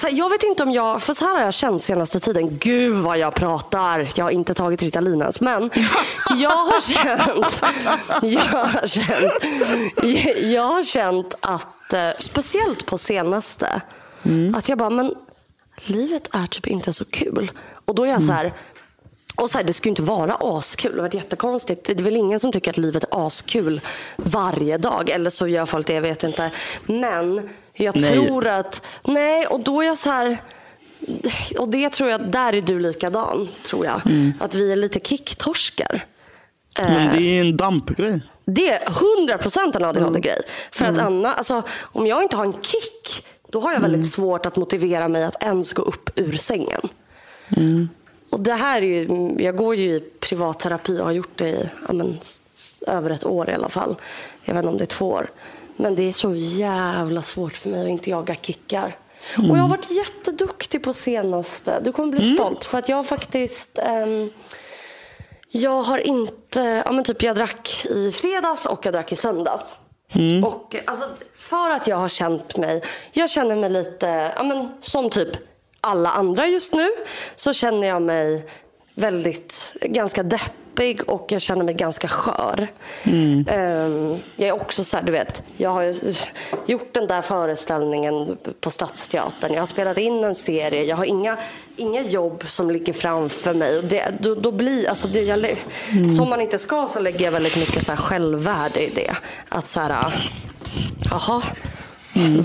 [0.01, 2.57] här, jag vet inte om jag, för så här har jag känt senaste tiden.
[2.57, 4.09] Gud vad jag pratar.
[4.15, 5.41] Jag har inte tagit Ritalin ens.
[5.41, 5.69] Men
[6.37, 7.63] jag har känt,
[8.23, 9.33] jag har känt,
[10.53, 13.81] jag har känt att, eh, speciellt på senaste,
[14.55, 15.15] att jag bara, men
[15.77, 17.51] livet är typ inte så kul.
[17.85, 18.53] Och då är jag så här,
[19.35, 20.91] och så här, det ska ju inte vara askul.
[20.91, 21.85] Det har varit jättekonstigt.
[21.85, 23.81] Det är väl ingen som tycker att livet är askul
[24.15, 25.09] varje dag.
[25.09, 26.51] Eller så gör folk det, jag vet inte.
[26.85, 28.13] Men jag Nej.
[28.13, 28.85] tror att...
[29.03, 30.37] Nej, och då är jag så här...
[31.57, 34.01] Och det tror jag, där är du likadan, tror jag.
[34.39, 36.05] Att vi är lite kicktorskar.
[36.79, 38.21] Men det är ju en dampgrej.
[38.45, 40.41] Det är 100% en ADHD-grej.
[40.71, 44.45] För att Anna, alltså, om jag inte har en kick, då har jag väldigt svårt
[44.45, 46.81] att motivera mig att ens gå upp ur sängen.
[48.29, 51.69] Och det här är ju, jag går ju i privatterapi och har gjort det i
[51.87, 52.19] ja, men,
[52.87, 53.95] över ett år i alla fall.
[54.43, 55.29] Jag vet inte om det är två år.
[55.75, 58.95] Men det är så jävla svårt för mig att inte jaga kickar.
[59.37, 61.79] Och jag har varit jätteduktig på senaste.
[61.79, 62.65] Du kommer bli stolt.
[62.65, 63.77] För att jag har faktiskt...
[63.77, 64.29] ehm,
[65.49, 66.83] jag har inte...
[66.85, 69.75] Ja, men typ jag drack i fredags och jag drack i söndags.
[70.45, 72.83] Och alltså, för att jag har känt mig...
[73.11, 75.29] Jag känner mig lite ja, men, som typ
[75.81, 76.89] alla andra just nu.
[77.35, 78.47] Så känner jag mig
[78.95, 82.67] väldigt, ganska deppig och jag känner mig ganska skör.
[83.47, 85.95] Ehm, jag är också så här, du vet, jag har
[86.65, 89.53] gjort den där föreställningen på Stadsteatern.
[89.53, 90.83] Jag har spelat in en serie.
[90.83, 91.37] Jag har inga,
[91.75, 93.77] inga jobb som ligger framför mig.
[93.77, 95.55] Och det, då, då blir, alltså det, jag, lä-
[96.17, 99.15] Som man inte ska så lägger jag väldigt mycket så här självvärde i det.
[99.49, 100.29] Att så här,
[101.09, 101.41] jaha.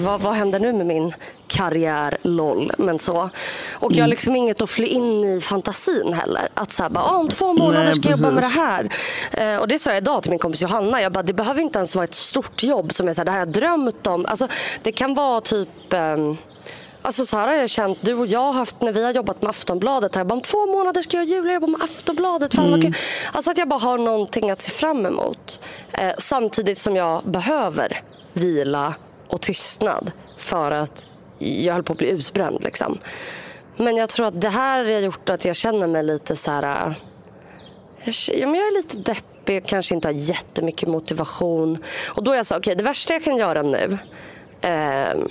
[0.00, 1.14] Vad, vad händer nu med min
[1.46, 2.72] karriär, LOL.
[2.78, 3.30] Men så.
[3.72, 6.48] Och jag har liksom inget att fly in i fantasin heller.
[6.54, 8.90] Att så här, bara, "Ah, om två månader Nej, ska jag jobba med det här.
[9.32, 11.02] Eh, och det sa jag idag till min kompis Johanna.
[11.02, 13.30] Jag bara, det behöver inte ens vara ett stort jobb som är så här, det
[13.30, 14.26] här har jag drömt om.
[14.26, 14.48] Alltså,
[14.82, 16.36] det kan vara typ ehm,
[17.02, 19.42] Alltså så här har jag känt, du och jag har haft, när vi har jobbat
[19.42, 22.54] med Aftonbladet, jag bara om två månader ska jag juljobba med Aftonbladet.
[22.54, 22.94] Fan kul.
[23.32, 25.60] Alltså att jag bara har någonting att se fram emot.
[25.92, 28.00] Eh, samtidigt som jag behöver
[28.32, 28.94] vila
[29.32, 31.06] och tystnad för att
[31.38, 32.64] jag höll på att bli utbränd.
[32.64, 32.98] Liksom.
[33.76, 36.86] Men jag tror att det här har gjort att jag känner mig lite så här...
[36.86, 36.92] eh,
[38.28, 41.84] jag, men är lite deppig och kanske inte har jättemycket motivation.
[42.08, 43.98] Och då är jag så, okej det värsta jag kan göra nu
[44.60, 45.28] ehm,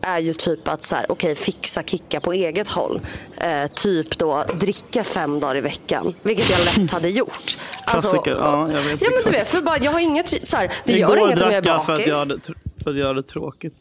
[0.00, 3.00] är ju typ att så här, okej, fixa kicka på eget håll.
[3.36, 6.14] Eh, typ då dricka fem dagar i veckan.
[6.22, 7.58] Vilket jag lätt hade gjort.
[7.86, 10.72] Klassiker, ja, jag vet ja, men du vet, för bara, jag har inget, så här,
[10.84, 12.06] det gör Igår inget om jag är jag för att bakis.
[12.08, 12.38] jag hade,
[12.84, 13.74] för att göra det tråkigt.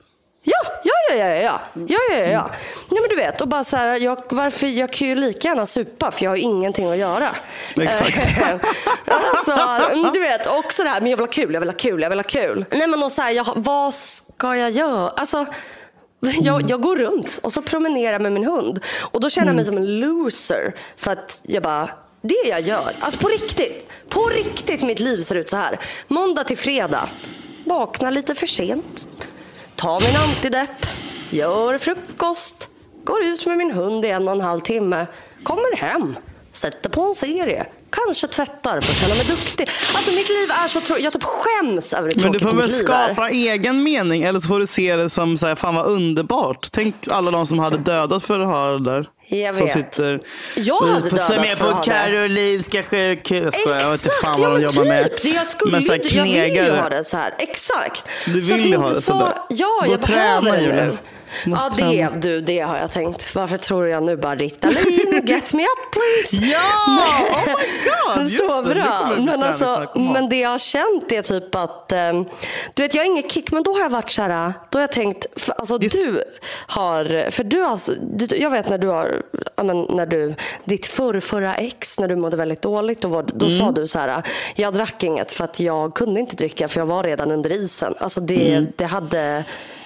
[0.45, 2.25] Ja, ja, ja, ja, ja, ja, ja, ja.
[2.25, 2.51] ja.
[2.89, 5.65] Nej, men du vet, och bara så här, jag, varför, jag kan ju lika gärna
[5.65, 7.35] supa för jag har ju ingenting att göra.
[7.81, 8.41] Exakt.
[8.41, 8.55] Eh,
[9.15, 12.01] alltså, du vet, också det här, men jag vill ha kul, jag vill ha kul,
[12.01, 12.65] jag vill ha kul.
[12.71, 15.09] Nej men och så här, jag, vad ska jag göra?
[15.09, 15.45] Alltså,
[16.19, 18.79] jag, jag, går runt och så promenerar med min hund.
[18.99, 19.75] Och då känner jag mig mm.
[19.75, 20.75] som en loser.
[20.97, 21.89] För att jag bara,
[22.21, 22.95] det jag gör.
[22.99, 23.89] Alltså på riktigt.
[24.09, 25.79] På riktigt mitt liv ser ut så här.
[26.07, 27.09] Måndag till fredag.
[27.65, 29.07] Vaknar lite för sent.
[29.75, 30.85] Tar min antidepp.
[31.29, 32.67] Gör frukost.
[33.03, 35.07] Går ut med min hund i en och en halv timme.
[35.43, 36.15] Kommer hem.
[36.51, 37.65] Sätter på en serie.
[37.89, 39.69] Kanske tvättar för att känna mig duktig.
[39.95, 41.03] Alltså mitt liv är så tråkigt.
[41.03, 44.47] Jag typ skäms över hur Men du tråkigt får väl skapa egen mening eller så
[44.47, 46.67] får du se det som så här, fan vad underbart.
[46.71, 49.09] Tänk alla de som hade dödat för att ha det där.
[49.27, 49.73] Jag Som vet.
[49.73, 50.19] sitter
[50.55, 51.81] Jag hade på, som är på.
[51.83, 53.55] Karolinska sjukhus.
[53.65, 55.03] Jag vet inte fan vad de jobbar med.
[55.03, 55.21] typ.
[55.23, 57.33] Det jag skulle ju, jag vill ju ha det så här.
[57.39, 58.09] Exakt.
[58.25, 59.33] Du vill ju ha det så, sådär.
[59.49, 60.97] Ja, Gå jag behöver det nu.
[61.45, 63.35] Måste Ja, det, du, det har jag tänkt.
[63.35, 66.45] Varför tror jag nu bara Ritalin, get me up please.
[66.45, 66.59] Ja!
[66.87, 67.53] Oh my
[67.85, 68.29] god!
[68.31, 69.09] Just så det, bra.
[69.15, 72.25] det Men, alltså, men det jag har känt är typ att, ehm,
[72.73, 74.81] du vet jag har ingen kick men då har jag varit så här, då har
[74.83, 76.23] jag tänkt, för, alltså Just- du
[76.67, 79.21] har, för du har, du, jag vet när du har,
[79.63, 83.45] men när du, ditt förr, förra ex, när du mådde väldigt dåligt, då, var, då
[83.45, 83.57] Mm.
[83.57, 84.23] sa du så här,
[84.55, 87.93] jag drack inget för att jag kunde inte dricka för jag var redan under isen.
[87.99, 88.67] Alltså det, Mm.
[88.75, 89.43] det hade,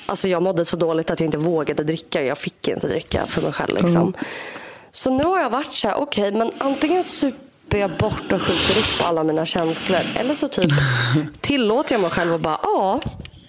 [0.07, 3.41] alltså jag mådde så dåligt att jag inte vågade dricka, jag fick inte dricka för
[3.41, 4.01] mig själv liksom.
[4.01, 4.13] Mm.
[4.91, 8.79] Så nu har jag varit så här, okej, men antingen super jag bort och skjuter
[8.79, 9.99] upp alla mina känslor.
[10.19, 10.71] Eller så typ
[11.41, 13.01] tillåter jag mig själv att bara, ja,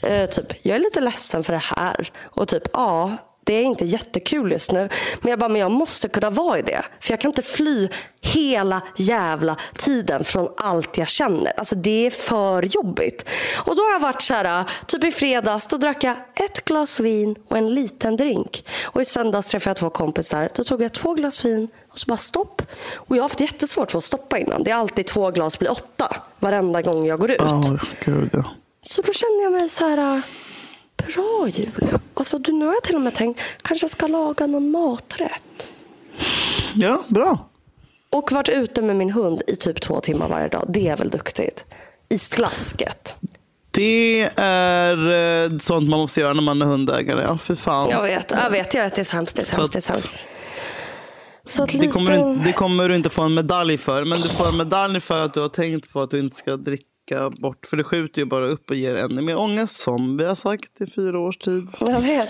[0.08, 2.10] eh, typ, jag är lite ledsen för det här.
[2.22, 3.16] Och typ, ja,
[3.48, 4.88] det är inte jättekul just nu.
[5.20, 6.82] Men jag bara, men jag måste kunna vara i det.
[7.00, 7.88] För jag kan inte fly
[8.20, 11.52] hela jävla tiden från allt jag känner.
[11.56, 13.28] Alltså det är för jobbigt.
[13.56, 17.00] Och då har jag varit så här, typ i fredags, då drack jag ett glas
[17.00, 18.64] vin och en liten drink.
[18.84, 20.48] Och i söndags träffade jag två kompisar.
[20.54, 22.62] Då tog jag två glas vin och så bara stopp.
[22.94, 24.64] Och jag har haft jättesvårt för att stoppa innan.
[24.64, 27.40] Det är alltid två glas blir åtta varenda gång jag går ut.
[27.40, 28.44] Ja, gud ja.
[28.82, 30.22] Så då känner jag mig så här,
[31.06, 32.00] bra Julia.
[32.14, 35.72] Alltså, du, nu har jag till och med tänkt, kanske jag ska laga någon maträtt.
[36.74, 37.48] Ja, bra.
[38.10, 40.64] Och varit ute med min hund i typ två timmar varje dag.
[40.68, 41.64] Det är väl duktigt?
[42.08, 43.14] I slasket.
[43.70, 44.96] Det är
[45.52, 47.22] eh, sånt man måste göra när man är hundägare.
[47.28, 47.90] Ja, för fan.
[47.90, 48.94] Jag vet, jag vet, jag vet.
[48.94, 49.36] Det är så hemskt.
[49.36, 49.72] Det är så, hemskt.
[49.72, 50.10] Det är så hemskt.
[51.46, 51.92] Så Det lite...
[51.92, 54.04] kommer, du- det kommer du inte få en medalj för.
[54.04, 56.56] Men du får en medalj för att du har tänkt på att du inte ska
[56.56, 56.84] dricka
[57.30, 57.66] bort.
[57.66, 59.76] För det skjuter ju bara upp och ger ännu mer ångest.
[59.76, 61.66] Som vi har sagt i fyra års tid.
[61.80, 62.28] Jag vet.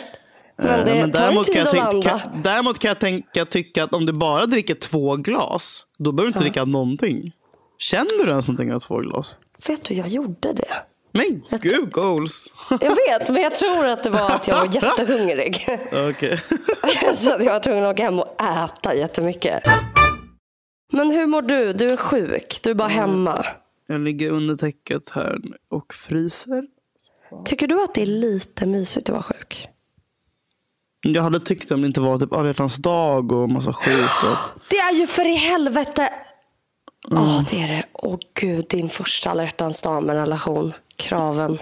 [0.56, 3.44] Men Eh, det tar ju däremot, tid kan jag tänka, kan, däremot kan jag tänka,
[3.44, 5.86] tycka att om du bara dricker två glas.
[5.98, 7.32] Då behöver du inte dricka någonting.
[7.78, 9.36] Känner du ens någonting av två glas?
[9.66, 10.74] Vet du, jag gjorde det.
[11.12, 12.52] Men gud, goals.
[12.70, 15.66] Jag vet, men jag tror att det var att jag var jättehungrig.
[16.08, 16.40] Okej.
[17.16, 19.62] Så jag var tvungen att åka hem och äta jättemycket.
[20.92, 21.72] Men hur mår du?
[21.72, 22.60] Du är sjuk.
[22.62, 23.46] Du är bara hemma.
[23.90, 25.38] Jag ligger under täcket här
[25.70, 26.64] och fryser.
[27.44, 29.68] Tycker du att det är lite mysigt att vara sjuk?
[31.02, 34.10] Jag hade tyckt om det inte var typ alla dag och massa skit.
[34.24, 34.60] Och...
[34.70, 36.12] Det är ju för i helvete.
[37.10, 37.44] Ja, Mm.
[37.50, 37.84] det är det.
[37.92, 39.42] Åh gud, din första alla
[39.82, 40.72] dag med relation.
[40.96, 41.58] Kraven.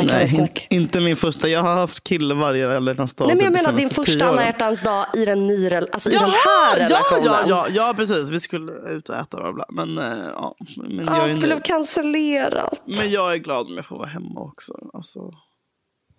[0.00, 1.48] Vi Nej, inte min första.
[1.48, 3.26] Jag har haft kille varje alla hjärtans dag.
[3.26, 4.46] Nej, men jag menar din första alla åren.
[4.46, 7.24] hjärtans dag i den, ny, alltså i den Jaha, här ja, relationen.
[7.24, 8.30] ja, ja, ja, precis.
[8.30, 9.66] Vi skulle ut och äta bla, bla.
[9.68, 12.80] Men, eh, ja, men, jag är Allt blev cancellerat.
[12.84, 14.72] men jag är glad om jag får vara hemma också.
[14.94, 15.20] Alltså,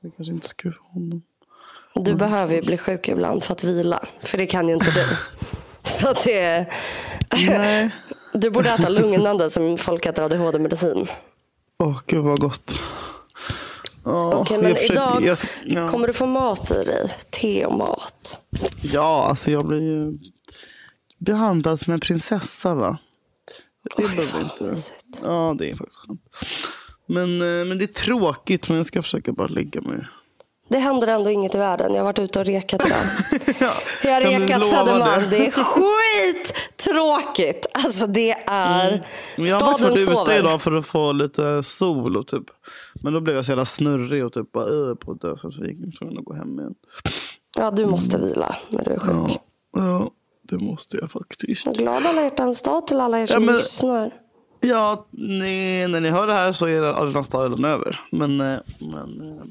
[0.02, 1.22] jag kanske inte ska få honom.
[1.96, 4.06] Du behöver ju bli sjuk ibland för att vila.
[4.20, 5.06] För det kan ju inte du.
[5.90, 6.66] Så det.
[7.48, 7.90] Nej.
[8.34, 11.08] Du borde äta lugnande som folk äter ADHD-medicin.
[11.80, 12.82] Åh, gud vad gott.
[14.08, 15.38] Oh, Okej, men idag
[15.90, 17.16] kommer du få mat i dig.
[17.30, 18.42] Te och mat.
[18.82, 20.18] Ja, alltså jag blir ju
[21.18, 22.98] behandlad som en prinsessa va?
[23.84, 24.64] Det Oj, behöver inte.
[24.64, 25.06] mysigt.
[25.24, 26.22] Ja, det är faktiskt skönt.
[27.06, 30.08] Men, eh, men det är tråkigt, men jag ska försöka bara lägga mig.
[30.70, 31.92] Det händer ändå inget i världen.
[31.94, 32.98] Jag har varit ute och rekat idag.
[33.60, 33.72] Ja,
[34.04, 35.24] Jag har rekat Södermalm.
[35.30, 35.38] det?
[35.38, 37.66] Det är skittråkigt.
[37.74, 38.90] Alltså det är...
[38.92, 39.04] Mm.
[39.50, 40.40] Jag har faktiskt varit ute sover.
[40.40, 42.18] idag för att få lite sol.
[42.18, 42.44] Och typ.
[43.02, 45.38] Men då blev jag så jävla snurrig och typ bara äh, på dö.
[45.38, 46.76] Så jag gick tvungen att gå hem igen.
[47.58, 49.12] Ja, du måste vila när du är sjuk.
[49.74, 51.66] Ja, ja, det måste jag faktiskt.
[51.66, 54.14] Glad alla hjärtans dag till alla er som Ja, men- lyssnar.
[54.60, 58.00] Ja, ni, när ni hör det här så är alla hjärtans dag redan över.
[58.12, 59.44] Men, eh, men eh,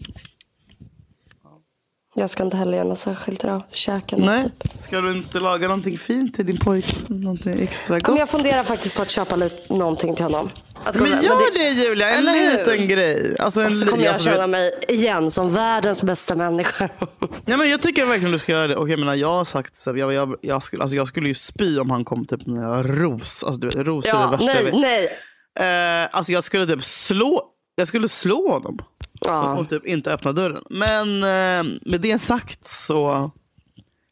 [2.18, 3.62] Jag ska inte heller göra något särskilt idag.
[3.72, 4.50] Käka något nej.
[4.58, 4.80] typ.
[4.82, 6.96] Ska du inte laga någonting fint till din pojke?
[7.08, 8.08] Någonting extra Ja, gott?
[8.08, 10.50] men jag funderar faktiskt på att köpa lite, någonting till honom.
[10.84, 12.58] Att Men gör det- det Julia, en Eller hur?
[12.58, 13.36] liten grej.
[13.38, 16.88] Alltså en Och så kommer jag alltså, känna mig igen som världens bästa människa.
[17.44, 18.76] Nej, men jag tycker verkligen du ska göra det.
[18.76, 21.28] Och jag, menar, jag har sagt så här, jag, jag, jag, skulle, alltså, jag skulle
[21.28, 23.44] ju spy om han kom typ med ros.
[23.44, 24.74] Alltså, du vet, ros är det ja, värsta jag nej, vet.
[24.74, 26.02] nej.
[26.02, 27.42] Eh, alltså jag skulle typ slå,
[27.74, 28.78] jag skulle slå honom.
[29.20, 29.58] Ja.
[29.58, 30.62] Och typ inte öppna dörren.
[30.70, 33.30] Men eh, med det sagt så,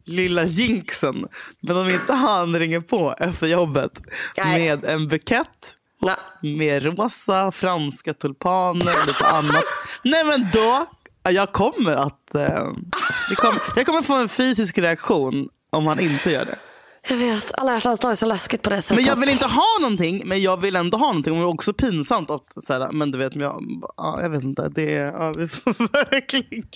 [0.04, 1.28] lilla jinxen.
[1.60, 3.92] Men om inte han ringer på efter jobbet
[4.36, 4.58] Nej.
[4.58, 6.16] med en bukett Nej.
[6.42, 9.64] med rosa franska tulpaner och lite annat.
[10.02, 10.86] Nej men då,
[11.30, 12.72] jag kommer att, eh,
[13.28, 16.58] det kom, jag kommer få en fysisk reaktion om han inte gör det.
[17.08, 18.96] Jag vet, alla hjärtans dag är så läskigt på det sättet.
[18.96, 21.32] Men jag vill inte ha någonting, men jag vill ändå ha någonting.
[21.32, 22.30] Och det är också pinsamt.
[22.30, 23.64] Att, så här, men du vet, men jag,
[23.96, 24.68] ja, jag vet inte.
[24.68, 26.66] Det är, ja, vi får verkligen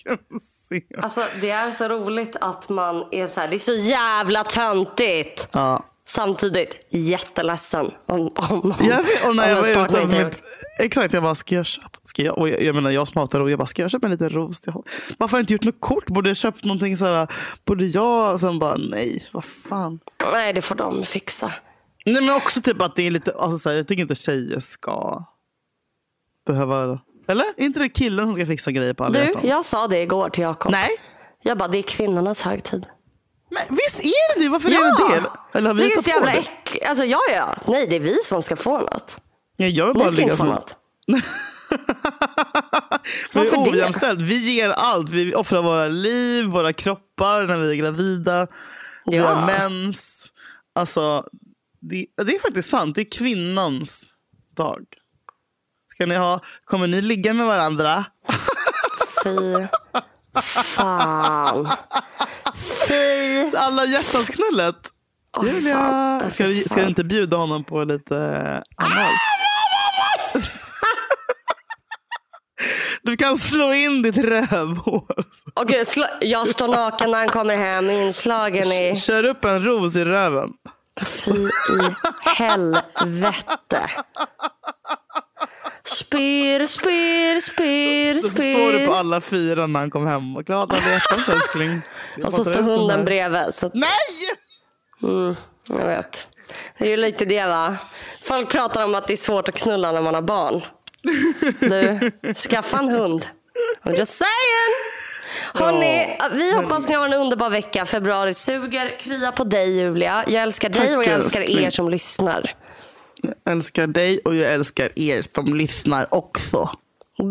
[0.68, 0.82] se.
[1.02, 5.48] Alltså det är så roligt att man är så här, det är så jävla töntigt.
[5.52, 5.84] Ja.
[6.08, 10.34] Samtidigt jätteledsen om, om, om, Jag vet, och när jag var ute inte med.
[10.78, 11.98] Exakt, jag bara, ska jag köpa?
[12.04, 14.10] Ska jag, och jag, jag menar, jag smakar och jag bara, ska jag köpa en
[14.10, 14.84] liten ros till honom?
[15.18, 16.06] Varför har jag inte gjort något kort?
[16.06, 17.28] Borde jag köpt någonting så här,
[17.64, 18.40] borde jag?
[18.40, 20.00] Sen bara, nej, vad fan.
[20.32, 21.52] Nej det får de fixa.
[22.06, 24.60] Nej men också typ att det är lite, alltså så här, jag tycker inte tjejer
[24.60, 25.24] ska
[26.46, 27.44] behöva, eller?
[27.56, 29.44] Är inte det killen som ska fixa grejer på alla Du, hjärtans?
[29.44, 30.72] jag sa det igår till Jakob.
[30.72, 30.88] Nej.
[31.42, 32.86] Jag bara, det är kvinnornas högtid.
[33.68, 34.48] Men visst är det det?
[34.48, 34.78] Varför Ja!
[34.78, 35.58] är det det?
[35.58, 36.86] Eller har vi det är så jävla äckligt.
[36.86, 37.54] Alltså ja, ja.
[37.66, 39.16] Nej, det är vi som ska få något.
[39.56, 40.76] Ja, jag vill bara Ni ska inte få något.
[43.32, 43.70] Varför det?
[43.70, 44.20] ojämställt.
[44.20, 45.10] Vi ger allt.
[45.10, 48.46] Vi offrar våra liv, våra kroppar när vi är gravida.
[49.06, 49.26] Vi Ja.
[49.28, 50.26] har mens.
[50.74, 51.24] Alltså,
[51.80, 52.94] det, det är faktiskt sant.
[52.94, 54.12] Det är kvinnans
[54.56, 54.84] dag.
[55.88, 58.04] Ska ni ha, kommer ni ligga med varandra?
[59.24, 59.66] Fy
[60.64, 61.68] fan.
[62.88, 63.56] Fy.
[63.56, 64.76] Alla hjärtans knullet.
[65.42, 68.16] Fy Julia, ska, du- ska du inte bjuda honom på lite
[68.76, 69.12] anal?
[73.02, 75.04] Du kan slå in ditt rövhår.
[75.66, 78.96] Gud, slå- jag står naken när han kommer hem inslagen i...
[79.00, 80.50] Kör upp en ros i röven.
[81.06, 81.50] Fy i
[82.24, 83.90] helvete.
[85.88, 88.94] Spyr, spyr, spyr, Så står du på spyr.
[88.98, 90.36] alla fyra när han kom hem.
[90.36, 91.80] Och glada hjärtans älskling.
[92.24, 93.54] Och så står hunden bredvid.
[93.54, 93.88] Så att, Nej!
[95.68, 96.26] jag vet.
[96.78, 97.76] Det är ju lite det va.
[98.22, 100.62] Folk pratar om att det är svårt att knulla när man har barn.
[101.60, 103.26] Du, skaffa en hund.
[103.82, 104.74] I'm just saying.
[105.54, 107.86] Hörrni, vi hoppas ni har en underbar vecka.
[107.86, 108.98] Februari suger.
[108.98, 110.24] Krya på dig Julia.
[110.26, 111.64] Jag älskar dig Tack, och jag älskar älskling.
[111.64, 112.54] er som lyssnar.
[113.22, 116.70] Jag älskar dig och jag älskar er som lyssnar också.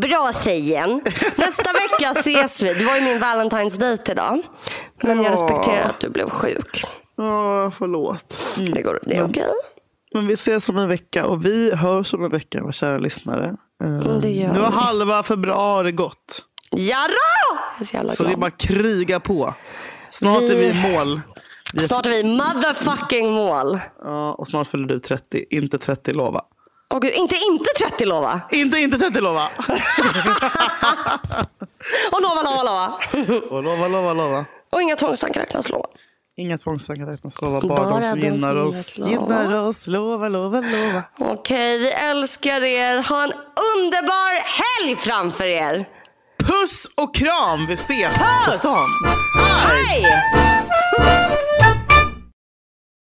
[0.01, 1.01] Bra tjejen.
[1.35, 2.73] Nästa vecka ses vi.
[2.73, 4.41] Det var ju min Valentine's date idag.
[5.01, 5.31] Men jag Ja.
[5.31, 6.83] respekterar att du blev sjuk.
[7.17, 8.55] Åh, förlåt.
[8.59, 8.73] Mm.
[8.73, 9.43] Det, går, det är okej.
[10.13, 13.45] Men vi ses om en vecka och vi hörs om en vecka, våra kära lyssnare.
[13.83, 16.43] Eh, Mm, det gör nu har halva februari gått.
[16.71, 19.53] Är så Så det är bara kriga på.
[20.11, 21.21] Snart Vi- är vi i mål.
[21.73, 23.79] Vi Snart är vi motherfucking mål.
[24.03, 25.45] Ja, och snart fyller du 30.
[25.49, 26.41] Inte 30 lova.
[26.93, 28.41] Åh gud, inte inte 30 lova.
[28.51, 29.49] Inte inte 30 lova.
[32.11, 32.93] Och lova, lova, lova.
[33.49, 34.45] och lova, lova, lova.
[34.71, 35.85] Och inga tvångstankar räknas lova.
[36.37, 37.61] Inga tvångstankar räknas lova.
[37.61, 38.97] Bara, Bara de som gynnar oss.
[38.97, 39.87] Gynnar oss.
[39.87, 41.03] Lova, lova, lova.
[41.19, 42.97] Okej, vi älskar er.
[43.09, 43.31] Ha en
[43.75, 44.41] underbar
[44.83, 45.85] helg framför er.
[46.39, 47.65] Puss och kram.
[47.67, 48.59] Vi ses på Puss!
[48.59, 48.85] stan.
[49.67, 50.05] Hej!